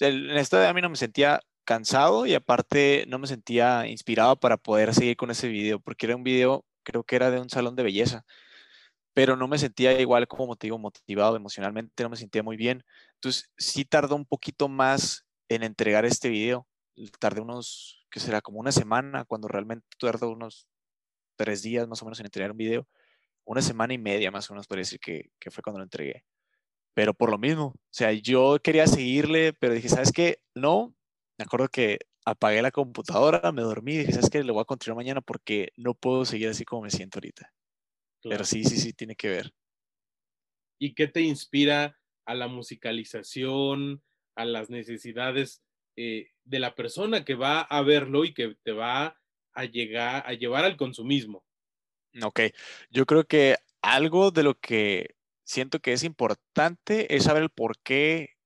[0.00, 4.36] en esta de a mí no me sentía cansado y aparte no me sentía inspirado
[4.36, 7.50] para poder seguir con ese video, porque era un video, creo que era de un
[7.50, 8.24] salón de belleza,
[9.18, 12.84] pero no me sentía igual como motivado emocionalmente, no me sentía muy bien.
[13.14, 16.68] Entonces sí tardó un poquito más en entregar este video.
[17.18, 20.68] Tardé unos, que será como una semana, cuando realmente tardó unos
[21.34, 22.86] tres días más o menos en entregar un video.
[23.44, 26.24] Una semana y media más o menos, podría decir que, que fue cuando lo entregué
[26.94, 30.40] pero por lo mismo, o sea, yo quería seguirle, pero dije, ¿sabes qué?
[30.54, 30.94] No,
[31.38, 34.44] me acuerdo que apagué la computadora, me dormí dije, ¿sabes qué?
[34.44, 37.52] Le voy a continuar mañana porque no puedo seguir así como me siento ahorita.
[38.22, 39.52] Pero sí, sí, sí, tiene que ver.
[40.80, 44.02] y qué te inspira a la musicalización,
[44.36, 45.62] a las necesidades
[45.96, 49.18] eh, de la persona que va a verlo y que te va
[49.52, 51.44] a llegar a llevar al consumismo.
[52.22, 52.40] Ok,
[52.90, 58.36] yo creo que algo de lo que siento que es importante es saber el porqué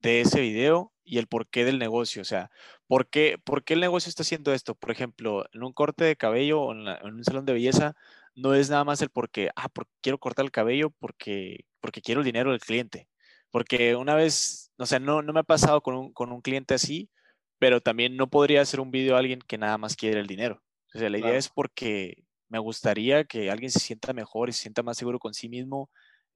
[0.00, 2.22] de ese video y el porqué del negocio.
[2.22, 2.50] O sea,
[2.86, 4.74] ¿por qué, ¿por qué el negocio está haciendo esto?
[4.74, 7.96] Por ejemplo, en un corte de cabello o en, un salón de belleza,
[8.38, 12.20] no es nada más el porqué, ah, porque quiero cortar el cabello porque, porque quiero
[12.20, 13.08] el dinero del cliente.
[13.50, 16.74] Porque una vez, o sea, no, no me ha pasado con un, con un cliente
[16.74, 17.10] así,
[17.58, 20.62] pero también no podría hacer un video a alguien que nada más quiere el dinero.
[20.94, 24.62] O sea, la idea es porque me gustaría que alguien se sienta mejor y se
[24.62, 25.90] sienta más seguro con sí mismo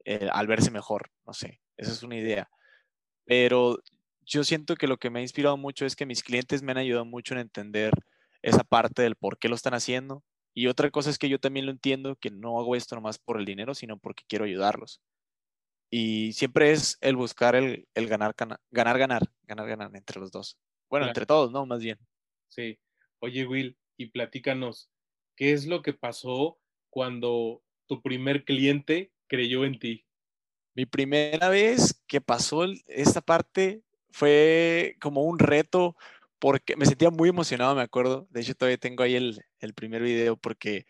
[0.04, 1.10] eh, al verse mejor.
[1.26, 2.48] No sé, esa es una idea.
[3.24, 3.78] Pero
[4.26, 6.78] yo siento que lo que me ha inspirado mucho es que mis clientes me han
[6.78, 7.92] ayudado mucho en entender
[8.42, 10.24] esa parte del por qué lo están haciendo.
[10.54, 13.38] Y otra cosa es que yo también lo entiendo, que no hago esto nomás por
[13.38, 15.00] el dinero, sino porque quiero ayudarlos.
[15.90, 18.98] Y siempre es el buscar el, ganar, ganar, ganar,
[19.46, 20.58] ganar, ganar entre los dos.
[20.88, 21.64] Bueno, entre todos, ¿no?
[21.66, 21.98] Más bien.
[22.48, 22.78] Sí.
[23.18, 24.90] Oye, Will, y platícanos,
[25.36, 26.58] ¿qué es lo que pasó
[26.90, 30.06] cuando tu primer cliente creyó en ti?
[30.74, 35.96] Mi primera vez que pasó esta parte fue como un reto
[36.38, 38.26] porque me sentía muy emocionado, me acuerdo.
[38.30, 40.86] De hecho, todavía tengo ahí el, el primer video porque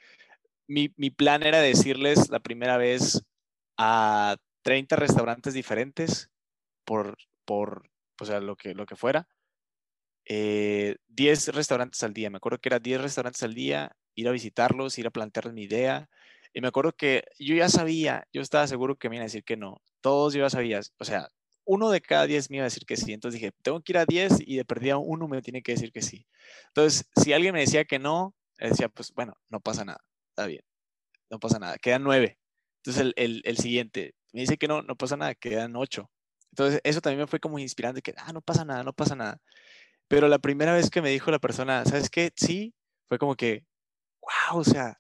[0.66, 3.22] mi, mi, plan era decirles la primera vez
[3.76, 6.30] a 30 restaurantes diferentes
[6.84, 9.28] por, por o sea, lo que, lo que fuera.
[10.24, 12.30] 10 eh, restaurantes al día.
[12.30, 15.64] Me acuerdo que era 10 restaurantes al día, ir a visitarlos, ir a plantearles mi
[15.64, 16.08] idea.
[16.52, 19.44] Y me acuerdo que yo ya sabía, yo estaba seguro que me iban a decir
[19.44, 19.82] que no.
[20.00, 20.80] Todos yo ya sabía.
[20.98, 21.28] O sea,
[21.64, 23.12] uno de cada 10 me iba a decir que sí.
[23.12, 25.92] Entonces dije, tengo que ir a 10 y de perdida uno me tiene que decir
[25.92, 26.26] que sí.
[26.68, 28.34] Entonces, si alguien me decía que no,
[28.68, 30.02] decía, pues bueno, no pasa nada.
[30.30, 30.62] Está bien.
[31.30, 31.78] No pasa nada.
[31.78, 32.38] Quedan 9.
[32.78, 35.34] Entonces el, el, el siguiente me dice que no, no pasa nada.
[35.34, 36.10] Quedan 8.
[36.52, 39.40] Entonces, eso también me fue como inspirante, que, ah, no pasa nada, no pasa nada.
[40.08, 42.30] Pero la primera vez que me dijo la persona, ¿sabes qué?
[42.36, 42.74] Sí,
[43.08, 43.64] fue como que,
[44.20, 44.98] wow, o sea,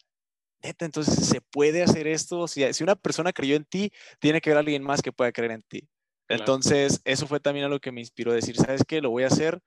[0.62, 2.40] neta, entonces se puede hacer esto.
[2.40, 5.32] O sea, si una persona creyó en ti, tiene que haber alguien más que pueda
[5.32, 5.88] creer en ti.
[6.28, 9.02] Entonces, eso fue también a lo que me inspiró a decir, ¿sabes qué?
[9.02, 9.60] Lo voy a hacer.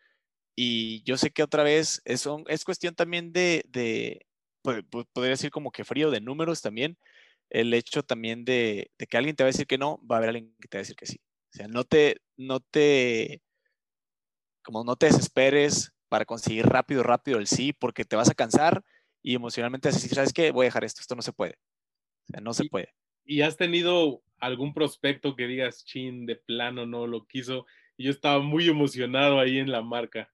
[0.56, 4.26] Y yo sé que otra vez es, es cuestión también de, de
[4.64, 6.98] podría decir como que frío de números también.
[7.50, 10.20] El hecho también de, de, que alguien te va a decir que no, va a
[10.20, 11.20] haber alguien que te va a decir que sí.
[11.54, 13.42] O sea, no te, no te,
[14.64, 18.84] como no te desesperes para conseguir rápido, rápido el sí, porque te vas a cansar
[19.22, 20.52] y emocionalmente así, ¿sabes qué?
[20.52, 21.56] Voy a dejar esto, esto no se puede.
[22.28, 22.90] O sea, no se puede.
[23.24, 27.66] ¿Y has tenido algún prospecto que digas, chin, de plano no lo quiso?
[27.98, 30.32] Y yo estaba muy emocionado ahí en la marca.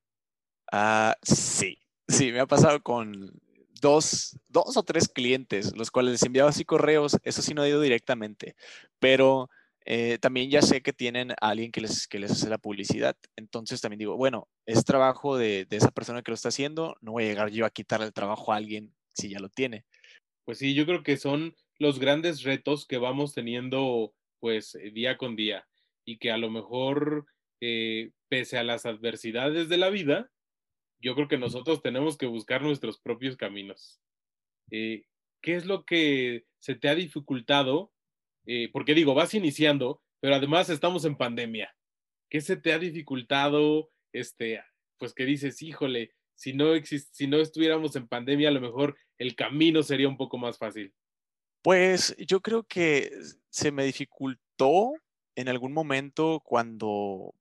[0.71, 3.39] Ah, sí, sí, me ha pasado con
[3.81, 7.69] dos, dos o tres clientes, los cuales les enviaba así correos, eso sí no ha
[7.69, 8.55] ido directamente,
[8.99, 9.49] pero
[9.85, 13.17] eh, también ya sé que tienen a alguien que les, que les hace la publicidad.
[13.35, 16.95] Entonces también digo, bueno, es trabajo de, de, esa persona que lo está haciendo.
[17.01, 19.85] No voy a llegar yo a quitarle el trabajo a alguien si ya lo tiene.
[20.45, 25.17] Pues sí, yo creo que son los grandes retos que vamos teniendo pues eh, día
[25.17, 25.67] con día
[26.05, 27.25] y que a lo mejor
[27.59, 30.31] eh, pese a las adversidades de la vida,
[31.01, 34.01] yo creo que nosotros tenemos que buscar nuestros propios caminos.
[34.69, 35.05] ¿Qué
[35.43, 37.91] es lo que se te ha dificultado
[38.45, 41.75] eh, porque digo, vas iniciando, pero además estamos en pandemia.
[42.29, 43.91] ¿Qué se te ha dificultado?
[44.13, 44.61] Este,
[44.97, 49.35] pues que dices, híjole, si no, si no estuviéramos en pandemia, a lo mejor el
[49.35, 50.93] camino sería un poco más fácil.
[51.61, 53.11] Pues yo creo que
[53.49, 54.93] se me dificultó
[55.35, 57.35] en algún momento cuando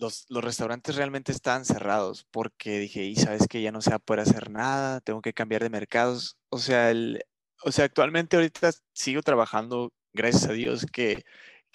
[0.00, 3.96] los, los, restaurantes realmente estaban cerrados, porque dije, y sabes que ya no se va
[3.96, 6.38] a poder hacer nada, tengo que cambiar de mercados.
[6.48, 7.22] O sea, el,
[7.62, 11.24] o sea, actualmente ahorita sigo trabajando gracias a Dios que,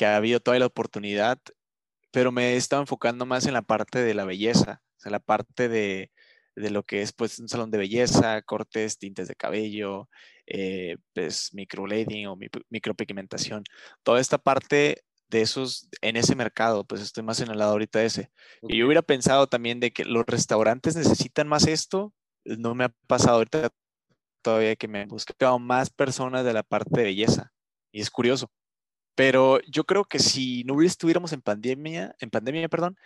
[0.01, 1.39] ha habido toda la oportunidad,
[2.11, 5.69] pero me he estado enfocando más en la parte de la belleza, en la parte
[5.69, 6.11] de,
[6.55, 10.09] lo que es pues un salón de belleza, cortes, tintes de cabello,
[10.47, 12.38] eh, pues microblading o
[12.69, 13.63] micropigmentación.
[14.03, 17.99] Toda esta parte de esos en ese mercado, pues estoy más en el lado ahorita
[17.99, 18.31] de ese.
[18.63, 22.13] Y yo hubiera pensado también de que los restaurantes necesitan más esto.
[22.43, 23.71] No me ha pasado ahorita
[24.41, 27.51] todavía que me han buscado más personas de la parte de belleza.
[27.91, 28.51] Y es curioso.
[29.15, 32.97] Pero yo creo que si no estuviéramos en pandemia, en pandemia, perdón,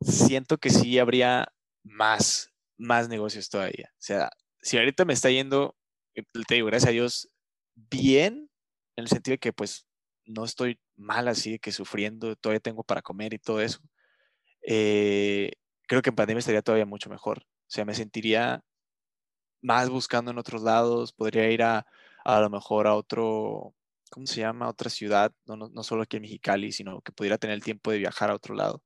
[0.00, 1.52] siento que sí habría
[1.84, 3.90] más, más negocios todavía.
[3.92, 4.30] O sea,
[4.62, 5.76] si ahorita me está yendo,
[6.14, 7.30] eh, te digo, gracias a Dios,
[7.74, 8.50] bien,
[8.96, 9.86] en el sentido de que pues
[10.24, 13.80] no estoy mal así, que sufriendo, todavía tengo para comer y todo eso.
[14.62, 15.52] Eh,
[15.86, 17.40] creo que en pandemia estaría todavía mucho mejor.
[17.42, 18.64] O sea, me sentiría
[19.62, 21.86] más buscando en otros lados, podría ir a,
[22.24, 23.74] a lo mejor a otro,
[24.10, 24.68] ¿cómo se llama?
[24.68, 27.90] Otra ciudad, no, no, no solo aquí en Mexicali, sino que pudiera tener el tiempo
[27.90, 28.82] de viajar a otro lado.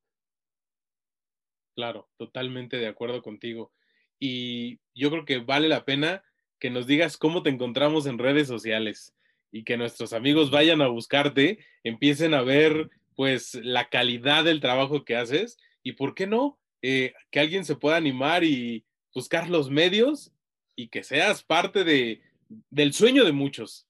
[1.75, 3.71] Claro, totalmente de acuerdo contigo.
[4.19, 6.23] Y yo creo que vale la pena
[6.59, 9.15] que nos digas cómo te encontramos en redes sociales
[9.51, 15.03] y que nuestros amigos vayan a buscarte, empiecen a ver pues la calidad del trabajo
[15.03, 19.69] que haces y por qué no, eh, que alguien se pueda animar y buscar los
[19.69, 20.31] medios
[20.75, 22.21] y que seas parte de,
[22.69, 23.87] del sueño de muchos.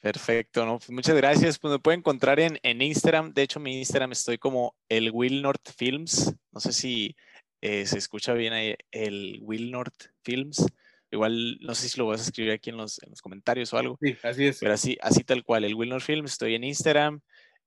[0.00, 0.78] Perfecto, ¿no?
[0.78, 1.58] Pues muchas gracias.
[1.58, 3.34] Pues me pueden encontrar en, en, Instagram.
[3.34, 6.34] De hecho, mi Instagram estoy como el Will North Films.
[6.52, 7.16] No sé si
[7.60, 10.64] eh, se escucha bien ahí el Will North Films.
[11.10, 13.78] Igual, no sé si lo vas a escribir aquí en los, en los comentarios o
[13.78, 13.98] algo.
[14.00, 14.58] Sí, así es.
[14.58, 16.32] Pero así, así tal cual, el Will North Films.
[16.32, 17.20] Estoy en Instagram.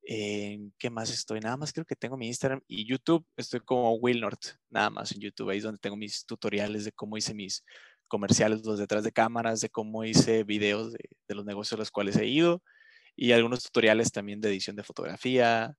[0.05, 1.39] ¿En qué más estoy?
[1.39, 3.25] Nada más creo que tengo mi Instagram y YouTube.
[3.37, 5.49] Estoy como Will North, nada más en YouTube.
[5.49, 7.63] Ahí es donde tengo mis tutoriales de cómo hice mis
[8.07, 11.91] comerciales, los detrás de cámaras, de cómo hice videos de, de los negocios a los
[11.91, 12.61] cuales he ido
[13.15, 15.75] y algunos tutoriales también de edición de fotografía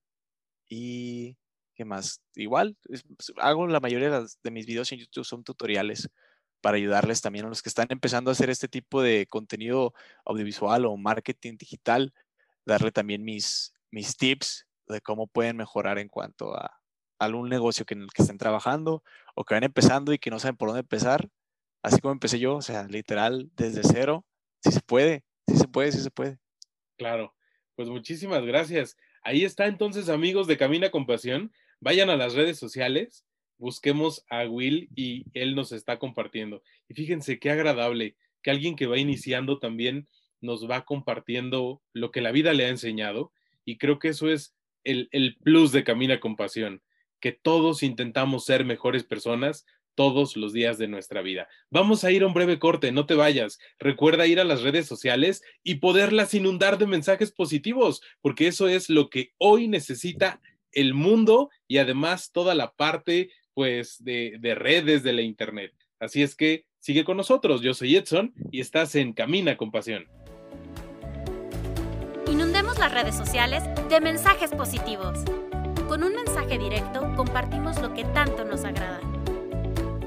[0.68, 1.36] y
[1.74, 2.22] qué más.
[2.34, 2.76] Igual,
[3.38, 6.08] hago la mayoría de, las, de mis videos en YouTube son tutoriales
[6.64, 9.92] para ayudarles también a los que están empezando a hacer este tipo de contenido
[10.24, 12.14] audiovisual o marketing digital,
[12.64, 16.80] darle también mis, mis tips de cómo pueden mejorar en cuanto a
[17.18, 19.02] algún negocio que en el que estén trabajando
[19.34, 21.28] o que van empezando y que no saben por dónde empezar
[21.84, 24.24] así como empecé yo, o sea, literal, desde cero,
[24.60, 26.38] sí se puede, sí se puede, sí se puede.
[26.96, 27.34] Claro,
[27.76, 28.96] pues muchísimas gracias.
[29.22, 33.26] Ahí está entonces, amigos de Camina con Pasión, vayan a las redes sociales,
[33.64, 36.62] busquemos a Will y él nos está compartiendo.
[36.86, 40.06] Y fíjense qué agradable que alguien que va iniciando también
[40.42, 43.32] nos va compartiendo lo que la vida le ha enseñado.
[43.64, 46.82] Y creo que eso es el, el plus de Camina con Pasión,
[47.20, 51.48] que todos intentamos ser mejores personas, todos los días de nuestra vida.
[51.70, 53.58] Vamos a ir a un breve corte, no te vayas.
[53.78, 58.90] Recuerda ir a las redes sociales y poderlas inundar de mensajes positivos, porque eso es
[58.90, 65.02] lo que hoy necesita el mundo y además toda la parte pues de, de redes
[65.02, 65.72] de la internet.
[65.98, 67.62] Así es que sigue con nosotros.
[67.62, 70.06] Yo soy Edson y estás en Camina con Pasión.
[72.30, 75.20] Inundemos las redes sociales de mensajes positivos.
[75.88, 79.00] Con un mensaje directo compartimos lo que tanto nos agrada.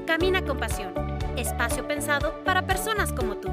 [0.06, 0.92] Camina con pasión.
[1.36, 3.48] Espacio pensado para personas como tú.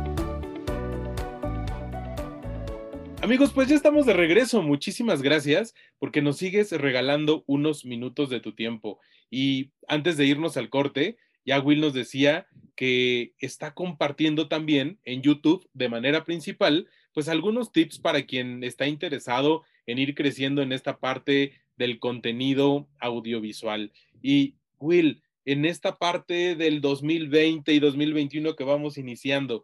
[3.21, 4.61] Amigos, pues ya estamos de regreso.
[4.61, 8.99] Muchísimas gracias porque nos sigues regalando unos minutos de tu tiempo.
[9.29, 15.21] Y antes de irnos al corte, ya Will nos decía que está compartiendo también en
[15.21, 20.71] YouTube de manera principal, pues algunos tips para quien está interesado en ir creciendo en
[20.71, 23.91] esta parte del contenido audiovisual.
[24.21, 29.63] Y Will, en esta parte del 2020 y 2021 que vamos iniciando,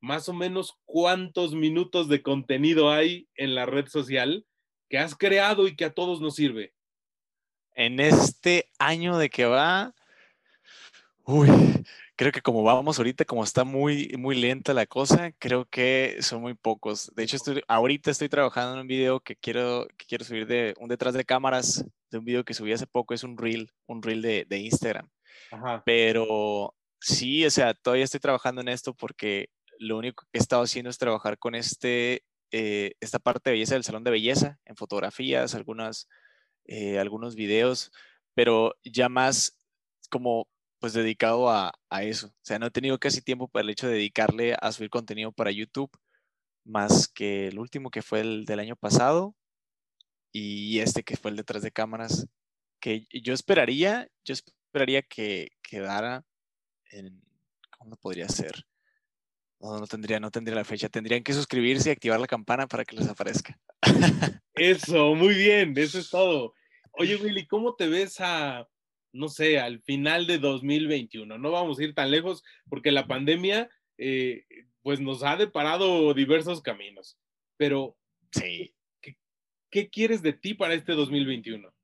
[0.00, 4.44] más o menos cuántos minutos de contenido hay en la red social
[4.90, 6.74] que has creado y que a todos nos sirve.
[7.74, 9.94] En este año de que va,
[11.24, 11.48] uy,
[12.16, 16.40] creo que como vamos ahorita, como está muy, muy lenta la cosa, creo que son
[16.40, 17.12] muy pocos.
[17.14, 20.74] De hecho, estoy, ahorita estoy trabajando en un video que quiero, que quiero subir de
[20.78, 24.02] un detrás de cámaras de un video que subí hace poco, es un reel, un
[24.02, 25.08] reel de, de Instagram.
[25.50, 25.82] Ajá.
[25.84, 30.62] Pero sí, o sea, todavía estoy trabajando en esto porque lo único que he estado
[30.62, 34.76] haciendo es trabajar con este, eh, esta parte de belleza del salón de belleza, en
[34.76, 36.08] fotografías, algunas,
[36.66, 37.92] eh, algunos videos,
[38.34, 39.58] pero ya más
[40.10, 40.48] como
[40.80, 42.28] pues dedicado a, a, eso.
[42.28, 45.32] O sea, no he tenido casi tiempo para el hecho de dedicarle a subir contenido
[45.32, 45.90] para YouTube,
[46.64, 49.34] más que el último que fue el del año pasado
[50.34, 52.26] y este que fue el detrás de cámaras,
[52.80, 56.24] que yo esperaría, yo esperaría que quedara
[56.90, 57.22] en,
[57.78, 58.66] ¿cómo podría ser?
[59.64, 60.90] No, no tendría, no tendría la fecha.
[60.90, 63.58] Tendrían que suscribirse y activar la campana para que les aparezca.
[64.54, 66.52] Eso, muy bien, eso es todo.
[66.92, 68.68] Oye, Willy, ¿cómo te ves a,
[69.12, 71.38] no sé, al final de 2021?
[71.38, 74.44] No vamos a ir tan lejos porque la pandemia, eh,
[74.82, 77.16] pues nos ha deparado diversos caminos.
[77.56, 77.96] Pero,
[78.32, 78.74] sí.
[79.00, 79.16] ¿qué,
[79.70, 81.74] ¿qué quieres de ti para este 2021?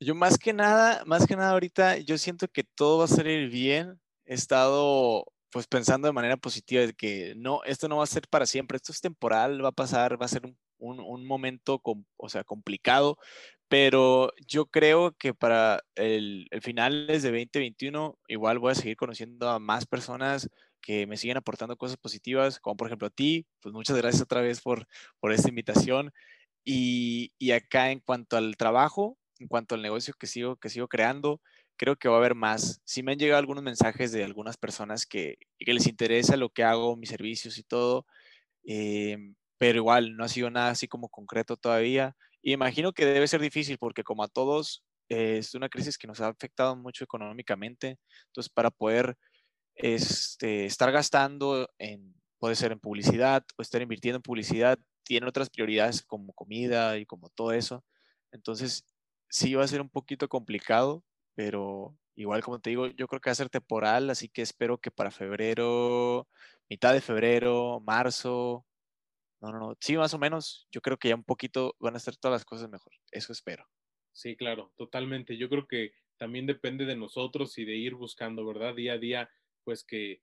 [0.00, 3.48] Yo más que nada, más que nada ahorita, yo siento que todo va a salir
[3.48, 4.00] bien.
[4.24, 8.26] He estado pues pensando de manera positiva de que no, esto no va a ser
[8.28, 11.78] para siempre, esto es temporal, va a pasar, va a ser un, un, un momento,
[11.78, 13.18] com, o sea, complicado,
[13.68, 19.50] pero yo creo que para el, el finales de 2021 igual voy a seguir conociendo
[19.50, 20.48] a más personas
[20.80, 24.40] que me siguen aportando cosas positivas, como por ejemplo a ti, pues muchas gracias otra
[24.40, 24.86] vez por,
[25.20, 26.12] por esta invitación.
[26.64, 30.88] Y, y acá en cuanto al trabajo, en cuanto al negocio que sigo, que sigo
[30.88, 31.40] creando,
[31.82, 32.80] creo que va a haber más.
[32.84, 36.62] Sí me han llegado algunos mensajes de algunas personas que, que les interesa lo que
[36.62, 38.06] hago, mis servicios y todo,
[38.64, 39.18] eh,
[39.58, 42.14] pero igual no ha sido nada así como concreto todavía.
[42.40, 46.06] Y imagino que debe ser difícil porque como a todos eh, es una crisis que
[46.06, 47.98] nos ha afectado mucho económicamente.
[48.28, 49.16] Entonces, para poder
[49.74, 55.50] este, estar gastando en, puede ser en publicidad o estar invirtiendo en publicidad, tiene otras
[55.50, 57.84] prioridades como comida y como todo eso.
[58.30, 58.84] Entonces,
[59.28, 61.02] sí va a ser un poquito complicado,
[61.34, 64.78] pero igual como te digo, yo creo que va a ser temporal, así que espero
[64.78, 66.28] que para febrero,
[66.68, 68.66] mitad de febrero, marzo,
[69.40, 71.98] no, no, no, sí, más o menos, yo creo que ya un poquito van a
[71.98, 73.66] estar todas las cosas mejor, eso espero.
[74.12, 75.36] Sí, claro, totalmente.
[75.36, 78.74] Yo creo que también depende de nosotros y de ir buscando, ¿verdad?
[78.74, 79.30] Día a día,
[79.64, 80.22] pues que,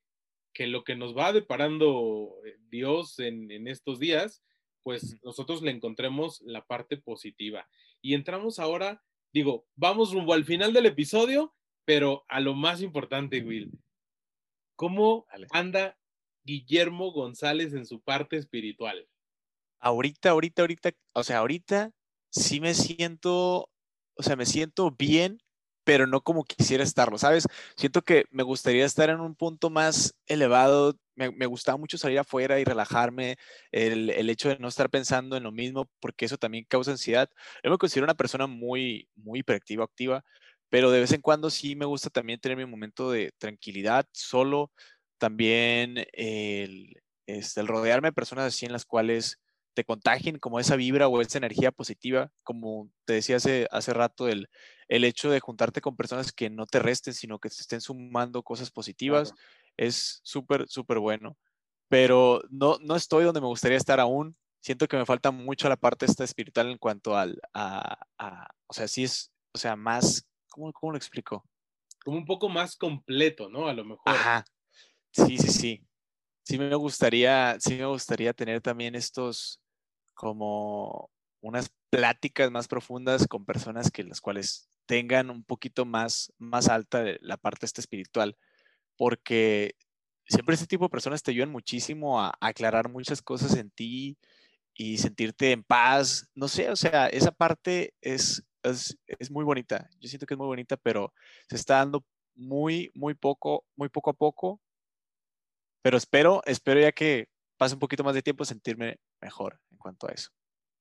[0.53, 4.43] que lo que nos va deparando eh, Dios en, en estos días,
[4.83, 7.67] pues nosotros le encontremos la parte positiva.
[8.01, 9.03] Y entramos ahora,
[9.33, 11.53] digo, vamos rumbo al final del episodio,
[11.85, 13.71] pero a lo más importante, Will.
[14.75, 15.97] ¿Cómo anda
[16.43, 19.07] Guillermo González en su parte espiritual?
[19.79, 21.91] Ahorita, ahorita, ahorita, o sea, ahorita
[22.31, 23.69] sí me siento,
[24.15, 25.41] o sea, me siento bien,
[25.83, 27.47] pero no como quisiera estarlo, ¿sabes?
[27.75, 30.95] Siento que me gustaría estar en un punto más elevado.
[31.19, 33.37] Me, me gustaba mucho salir afuera y relajarme,
[33.71, 37.29] el, el, hecho de no estar pensando en lo mismo, porque eso también causa ansiedad.
[37.63, 40.23] Yo me considero una persona muy, muy hiperactiva, activa,
[40.69, 44.71] pero de vez en cuando sí me gusta también tener mi momento de tranquilidad, solo,
[45.17, 46.95] también el,
[47.27, 49.39] este, el rodearme de personas así en las cuales
[49.73, 54.27] te contagien como esa vibra o esa energía positiva, como te decía hace, hace rato,
[54.27, 54.49] el,
[54.87, 58.43] el hecho de juntarte con personas que no te resten, sino que te estén sumando
[58.43, 59.33] cosas positivas,
[59.79, 61.37] es súper, súper bueno.
[61.87, 64.37] Pero no, no estoy donde me gustaría estar aún.
[64.61, 68.73] Siento que me falta mucho la parte esta espiritual en cuanto al, a, a o
[68.73, 71.45] sea, sí es, o sea, más, ¿cómo, ¿cómo lo explico?
[72.03, 73.67] Como un poco más completo, ¿no?
[73.67, 74.03] A lo mejor.
[74.13, 74.43] Ajá.
[75.11, 75.83] Sí, sí, sí.
[76.43, 79.61] Sí me gustaría, sí me gustaría tener también estos,
[80.13, 81.09] como
[81.41, 87.03] unas pláticas más profundas con personas que las cuales tengan un poquito más, más alta
[87.21, 88.37] la parte esta espiritual,
[88.99, 89.75] porque
[90.27, 94.17] siempre este tipo de personas te ayudan muchísimo a, aclarar muchas cosas en ti
[94.75, 99.89] y sentirte en paz, no sé, o sea, esa parte es, es, es muy bonita,
[100.01, 101.13] yo siento que es muy bonita, pero
[101.47, 102.03] se está dando
[102.35, 104.59] muy, muy poco, muy poco a poco,
[105.81, 110.09] pero espero, espero ya que pase un poquito más de tiempo sentirme mejor en cuanto
[110.09, 110.29] a eso.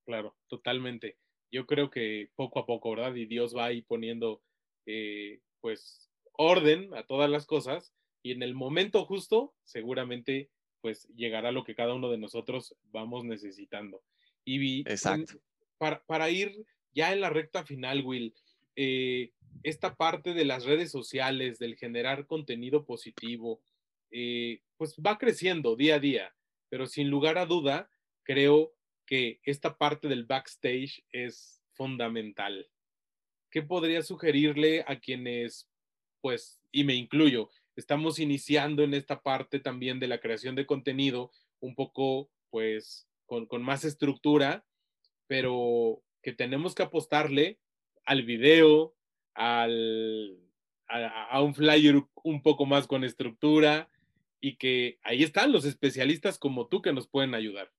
[0.04, 1.18] Claro, totalmente.
[1.52, 3.14] Yo creo que poco a poco, ¿verdad?
[3.14, 4.42] Y Dios va ahí poniendo,
[4.86, 10.50] eh, pues, orden a todas las cosas y en el momento justo, seguramente,
[10.80, 14.02] pues, llegará lo que cada uno de nosotros vamos necesitando.
[14.44, 15.40] Y Exacto.
[15.76, 18.34] para, para, ir ya en la recta final, Will,
[18.76, 23.60] eh, esta parte de las redes sociales, del generar contenido positivo,
[24.10, 26.34] eh, pues va creciendo día a día
[26.68, 27.90] pero sin lugar a duda,
[28.22, 28.74] creo
[29.06, 32.68] que esta parte del backstage es fundamental.
[33.50, 35.68] ¿Qué podría sugerirle a quienes,
[36.20, 37.48] pues, y me incluyo,
[37.78, 43.46] estamos iniciando en esta parte también de la creación de contenido, un poco, pues, con,
[43.62, 44.64] más estructura,
[45.26, 47.58] pero que tenemos que apostarle
[48.04, 48.96] al video,
[49.34, 50.40] al,
[50.88, 53.88] a, a, un flyer un poco más con estructura,
[54.40, 57.72] y que ahí están los especialistas como tú que nos pueden ayudar.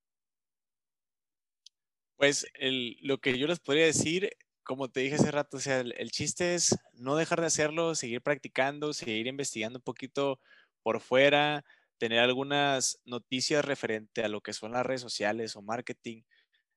[2.16, 4.30] Pues el, lo que yo les podría decir,
[4.70, 8.22] como te dije hace rato, sea, el, el, chiste es no dejar de hacerlo, seguir
[8.22, 10.40] practicando, seguir investigando un poquito
[10.84, 11.66] por fuera,
[11.98, 16.22] tener algunas noticias referente a lo que son las redes sociales o marketing.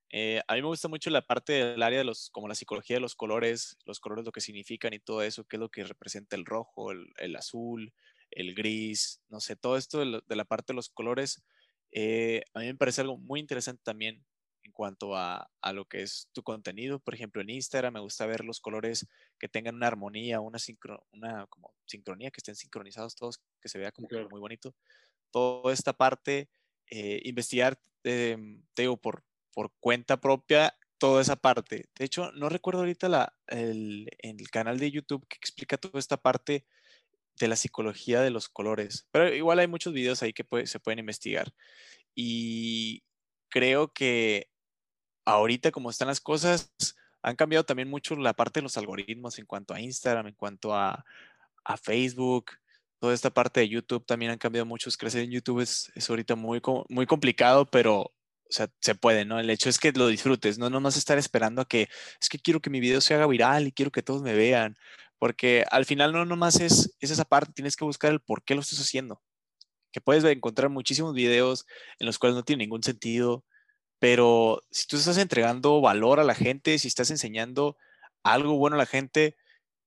[0.08, 2.96] Eh, a mí me gusta mucho la parte del área de los, como la psicología
[2.96, 5.84] de los colores, los colores, lo que significan y todo eso, qué es lo que
[5.84, 7.92] representa el rojo, el, azul,
[8.30, 11.42] el gris, no sé, todo esto de la parte de los colores,
[11.90, 14.24] eh, a mí me parece algo muy interesante también
[14.72, 16.98] en cuanto a, a, lo que es tu contenido.
[16.98, 19.06] Por ejemplo, en Instagram me gusta ver los colores
[19.38, 23.78] que tengan una armonía, una, sincro, una como sincronía, que estén sincronizados todos, que se
[23.78, 24.28] vea como claro.
[24.30, 24.74] muy bonito.
[25.30, 26.48] Toda esta parte,
[26.88, 28.36] eh, investigar, eh,
[28.74, 31.88] te digo, por, por cuenta propia, toda esa parte.
[31.98, 36.16] De hecho, no recuerdo ahorita la, el, el canal de YouTube que explica toda esta
[36.16, 36.64] parte
[37.38, 39.08] de la psicología de los colores.
[39.10, 41.52] Pero igual hay muchos videos ahí que puede, se pueden investigar.
[42.14, 43.02] Y
[43.48, 44.51] creo que
[45.24, 46.72] ahorita como están las cosas,
[47.22, 50.74] han cambiado también mucho la parte de los algoritmos en cuanto a Instagram, en cuanto
[50.74, 51.04] a,
[51.82, 52.52] Facebook,
[52.98, 54.90] toda esta parte de YouTube también han cambiado mucho.
[54.98, 58.12] Crecer en YouTube es, es ahorita muy, muy complicado, pero o
[58.54, 59.38] sea, se puede, ¿no?
[59.38, 61.88] El hecho es que lo disfrutes, no nomás estar esperando a que
[62.20, 64.76] es que quiero que mi video se haga viral y quiero que todos me vean
[65.22, 68.56] porque al final no nomás es, es esa parte, tienes que buscar el por qué
[68.56, 69.22] lo estás haciendo.
[69.92, 71.64] Que puedes encontrar muchísimos videos
[72.00, 73.44] en los cuales no tiene ningún sentido,
[74.02, 77.76] pero si tú estás entregando valor a la gente, si estás enseñando
[78.24, 79.36] algo bueno a la gente,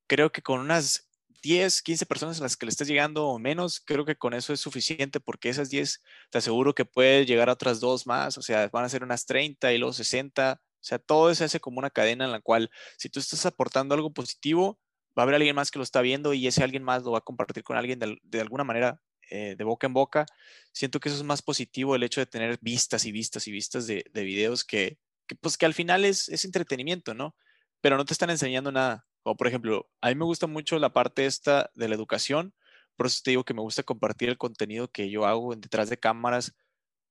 [0.07, 1.09] creo que con unas
[1.43, 4.53] 10, 15 personas a las que le estés llegando o menos, creo que con eso
[4.53, 8.41] es suficiente porque esas 10 te aseguro que puede llegar a otras dos más, o
[8.41, 11.80] sea, van a ser unas 30 y luego 60, o sea, todo se hace como
[11.80, 14.80] una cadena en la cual si tú estás aportando algo positivo,
[15.20, 17.18] va a haber alguien más que lo está viendo y ese alguien más lo va
[17.18, 20.26] a compartir con alguien de, alguna manera eh, de boca en boca.
[20.71, 23.88] Siento que eso es más positivo el hecho de tener vistas y vistas y vistas
[23.88, 24.97] de, de videos que,
[25.28, 27.36] que, pues que al final es, es entretenimiento, ¿no?
[27.82, 29.05] Pero no te están enseñando nada.
[29.23, 32.53] Como por ejemplo, a mí me gusta mucho la parte esta de la educación,
[32.95, 35.97] por eso te digo que me gusta compartir el contenido que yo hago detrás de
[35.97, 36.55] cámaras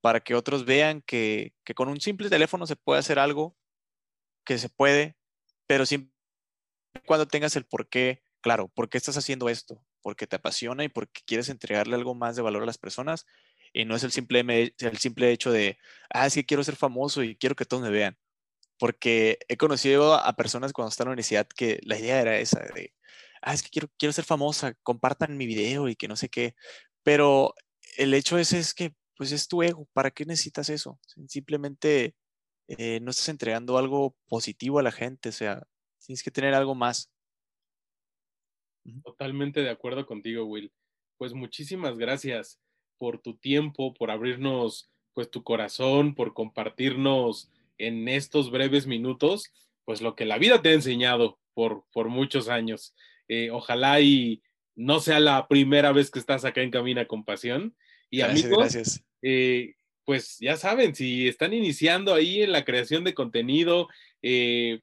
[0.00, 3.56] para que otros vean que, que con un simple teléfono se puede hacer algo,
[4.44, 5.16] que se puede,
[5.66, 6.12] pero siempre
[7.06, 10.90] cuando tengas el por qué, claro, por qué estás haciendo esto, porque te apasiona y
[10.90, 13.24] porque quieres entregarle algo más de valor a las personas
[13.72, 15.78] y no es el simple, el simple hecho de,
[16.10, 18.18] ah, es que quiero ser famoso y quiero que todos me vean.
[18.78, 22.60] Porque he conocido a personas cuando están en la universidad que la idea era esa,
[22.60, 22.92] de,
[23.42, 26.54] ah, es que quiero, quiero ser famosa, compartan mi video y que no sé qué.
[27.02, 27.54] Pero
[27.96, 31.00] el hecho es, es que, pues es tu ego, ¿para qué necesitas eso?
[31.28, 32.14] Simplemente
[32.68, 35.62] eh, no estás entregando algo positivo a la gente, o sea,
[36.04, 37.10] Tienes que tener algo más.
[39.02, 40.72] Totalmente de acuerdo contigo, Will.
[41.16, 42.60] Pues muchísimas gracias
[42.98, 49.52] por tu tiempo, por abrirnos pues tu corazón, por compartirnos en estos breves minutos,
[49.84, 52.94] pues lo que la vida te ha enseñado por, por muchos años.
[53.28, 54.42] Eh, ojalá y
[54.74, 57.76] no sea la primera vez que estás acá en Camina con Pasión.
[58.10, 59.04] Y amigos, gracias.
[59.22, 59.74] Eh,
[60.04, 63.88] pues ya saben, si están iniciando ahí en la creación de contenido,
[64.22, 64.80] eh,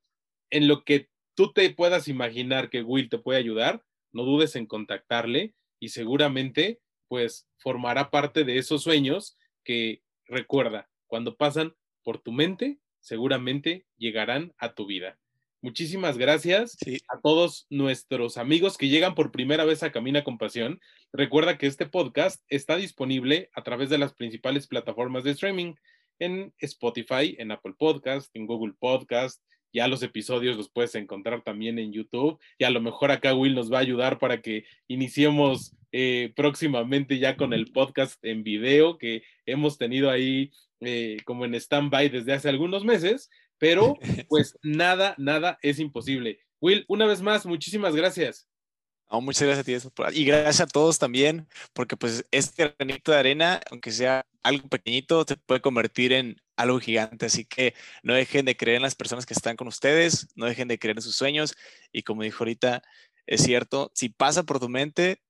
[0.49, 3.84] en lo que tú te puedas imaginar que Will te puede ayudar,
[4.14, 11.36] no dudes en contactarle y seguramente pues formará parte de esos sueños que recuerda, cuando
[11.36, 15.20] pasan por tu mente, seguramente llegarán a tu vida.
[15.64, 16.76] Muchísimas gracias
[17.07, 20.80] a todos nuestros amigos que llegan por primera vez a Camina con Pasión.
[21.14, 25.76] Recuerda que este podcast está disponible a través de las principales plataformas de streaming
[26.18, 29.43] en Spotify, en Apple Podcast, en Google Podcast,
[29.74, 33.55] ya los episodios los puedes encontrar también en YouTube y a lo mejor acá Will
[33.55, 38.97] nos va a ayudar para que iniciemos eh, próximamente ya con el podcast en video
[38.97, 40.51] que hemos tenido ahí
[40.82, 43.97] eh, como en stand-by desde hace algunos meses, pero
[44.30, 46.39] pues nada, nada es imposible.
[46.59, 48.51] Will, una vez más, muchísimas gracias
[49.20, 53.59] muchas gracias a ti y gracias a todos también, porque pues este granito de arena,
[53.70, 57.26] aunque sea algo pequeñito, se puede convertir en algo gigante.
[57.26, 60.70] Así que no dejen de creer en las personas que están con ustedes, no dejen
[60.70, 61.55] de creer en sus sueños
[61.91, 62.82] y como dijo ahorita,
[63.26, 65.22] es cierto, si pasa por tu mente,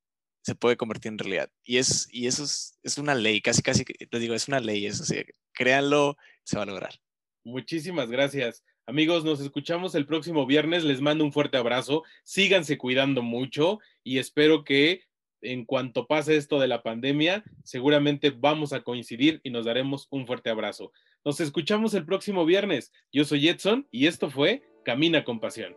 [0.44, 1.50] se puede convertir en realidad.
[1.64, 4.86] Y, es, y eso es, es una ley, casi, casi, les digo, es una ley,
[4.86, 5.24] eso, así,
[5.54, 7.00] créanlo, se va a lograr.
[7.44, 8.64] Muchísimas gracias.
[8.88, 10.84] Amigos, nos escuchamos el próximo viernes.
[10.84, 12.04] Les mando un fuerte abrazo.
[12.24, 15.04] Síganse cuidando mucho y espero que
[15.42, 20.26] en cuanto pase esto de la pandemia, seguramente vamos a coincidir y nos daremos un
[20.26, 20.92] fuerte abrazo.
[21.24, 22.92] Nos escuchamos el próximo viernes.
[23.12, 25.76] Yo soy Edson y esto fue Camina con Pasión.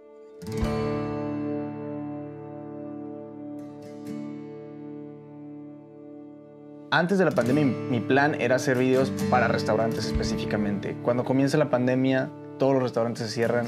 [6.91, 10.97] Antes de la pandemia mi plan era hacer videos para restaurantes específicamente.
[11.03, 13.67] Cuando comienza la pandemia todos los restaurantes se cierran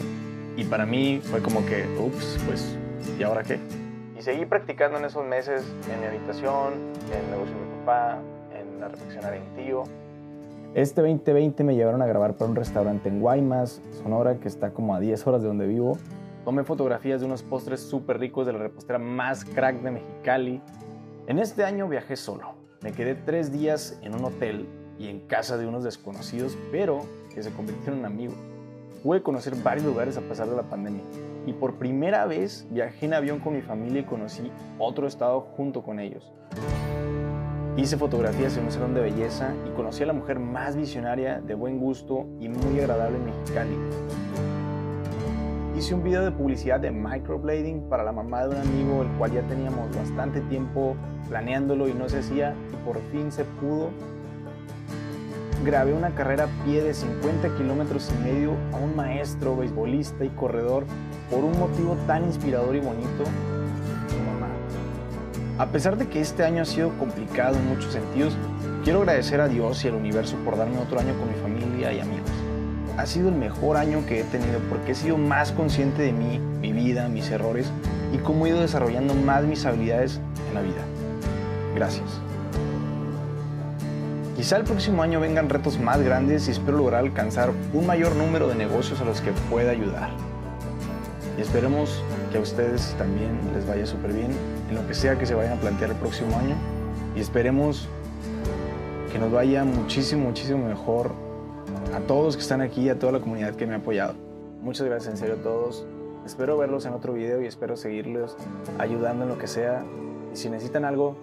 [0.56, 2.76] y para mí fue como que, ups, pues,
[3.18, 3.58] ¿y ahora qué?
[4.18, 6.74] Y seguí practicando en esos meses en mi habitación,
[7.12, 8.18] en el negocio de mi papá,
[8.54, 9.84] en la reflexionaria de mi tío.
[10.74, 14.94] Este 2020 me llevaron a grabar para un restaurante en Guaymas, Sonora, que está como
[14.94, 15.98] a 10 horas de donde vivo.
[16.44, 20.62] Tomé fotografías de unos postres súper ricos de la repostera más crack de Mexicali.
[21.26, 22.54] En este año viajé solo.
[22.82, 24.68] Me quedé tres días en un hotel
[24.98, 27.00] y en casa de unos desconocidos, pero
[27.34, 28.36] que se convirtieron en amigos.
[29.06, 31.04] Pude conocer varios lugares a pesar de la pandemia
[31.46, 34.50] y por primera vez viajé en avión con mi familia y conocí
[34.80, 36.32] otro estado junto con ellos.
[37.76, 41.54] Hice fotografías en un salón de belleza y conocí a la mujer más visionaria, de
[41.54, 43.76] buen gusto y muy agradable en Mexicali.
[45.78, 49.30] Hice un video de publicidad de microblading para la mamá de un amigo, el cual
[49.30, 50.96] ya teníamos bastante tiempo
[51.28, 53.90] planeándolo y no se hacía y por fin se pudo
[55.66, 60.28] grabé una carrera a pie de 50 kilómetros y medio a un maestro, beisbolista y
[60.28, 60.84] corredor
[61.28, 63.24] por un motivo tan inspirador y bonito,
[64.08, 64.48] su mamá.
[65.58, 68.36] A pesar de que este año ha sido complicado en muchos sentidos,
[68.84, 71.98] quiero agradecer a Dios y al universo por darme otro año con mi familia y
[71.98, 72.30] amigos.
[72.96, 76.38] Ha sido el mejor año que he tenido porque he sido más consciente de mí,
[76.38, 77.70] mi vida, mis errores
[78.14, 80.84] y cómo he ido desarrollando más mis habilidades en la vida.
[81.74, 82.25] Gracias.
[84.36, 88.48] Quizá el próximo año vengan retos más grandes y espero lograr alcanzar un mayor número
[88.48, 90.10] de negocios a los que pueda ayudar.
[91.38, 94.32] Y esperemos que a ustedes también les vaya súper bien
[94.68, 96.54] en lo que sea que se vayan a plantear el próximo año.
[97.16, 97.88] Y esperemos
[99.10, 101.12] que nos vaya muchísimo, muchísimo mejor
[101.94, 104.16] a todos que están aquí, a toda la comunidad que me ha apoyado.
[104.60, 105.86] Muchas gracias en serio a todos.
[106.26, 108.36] Espero verlos en otro video y espero seguirlos
[108.78, 109.82] ayudando en lo que sea.
[110.34, 111.16] Y si necesitan algo,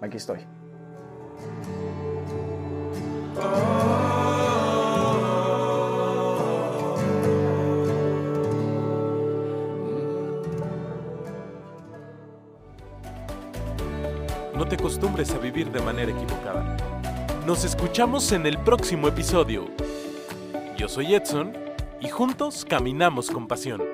[0.00, 0.38] aquí estoy.
[3.34, 3.40] No
[14.68, 16.76] te acostumbres a vivir de manera equivocada.
[17.46, 19.66] Nos escuchamos en el próximo episodio.
[20.76, 21.52] Yo soy Edson
[22.00, 23.93] y juntos caminamos con pasión.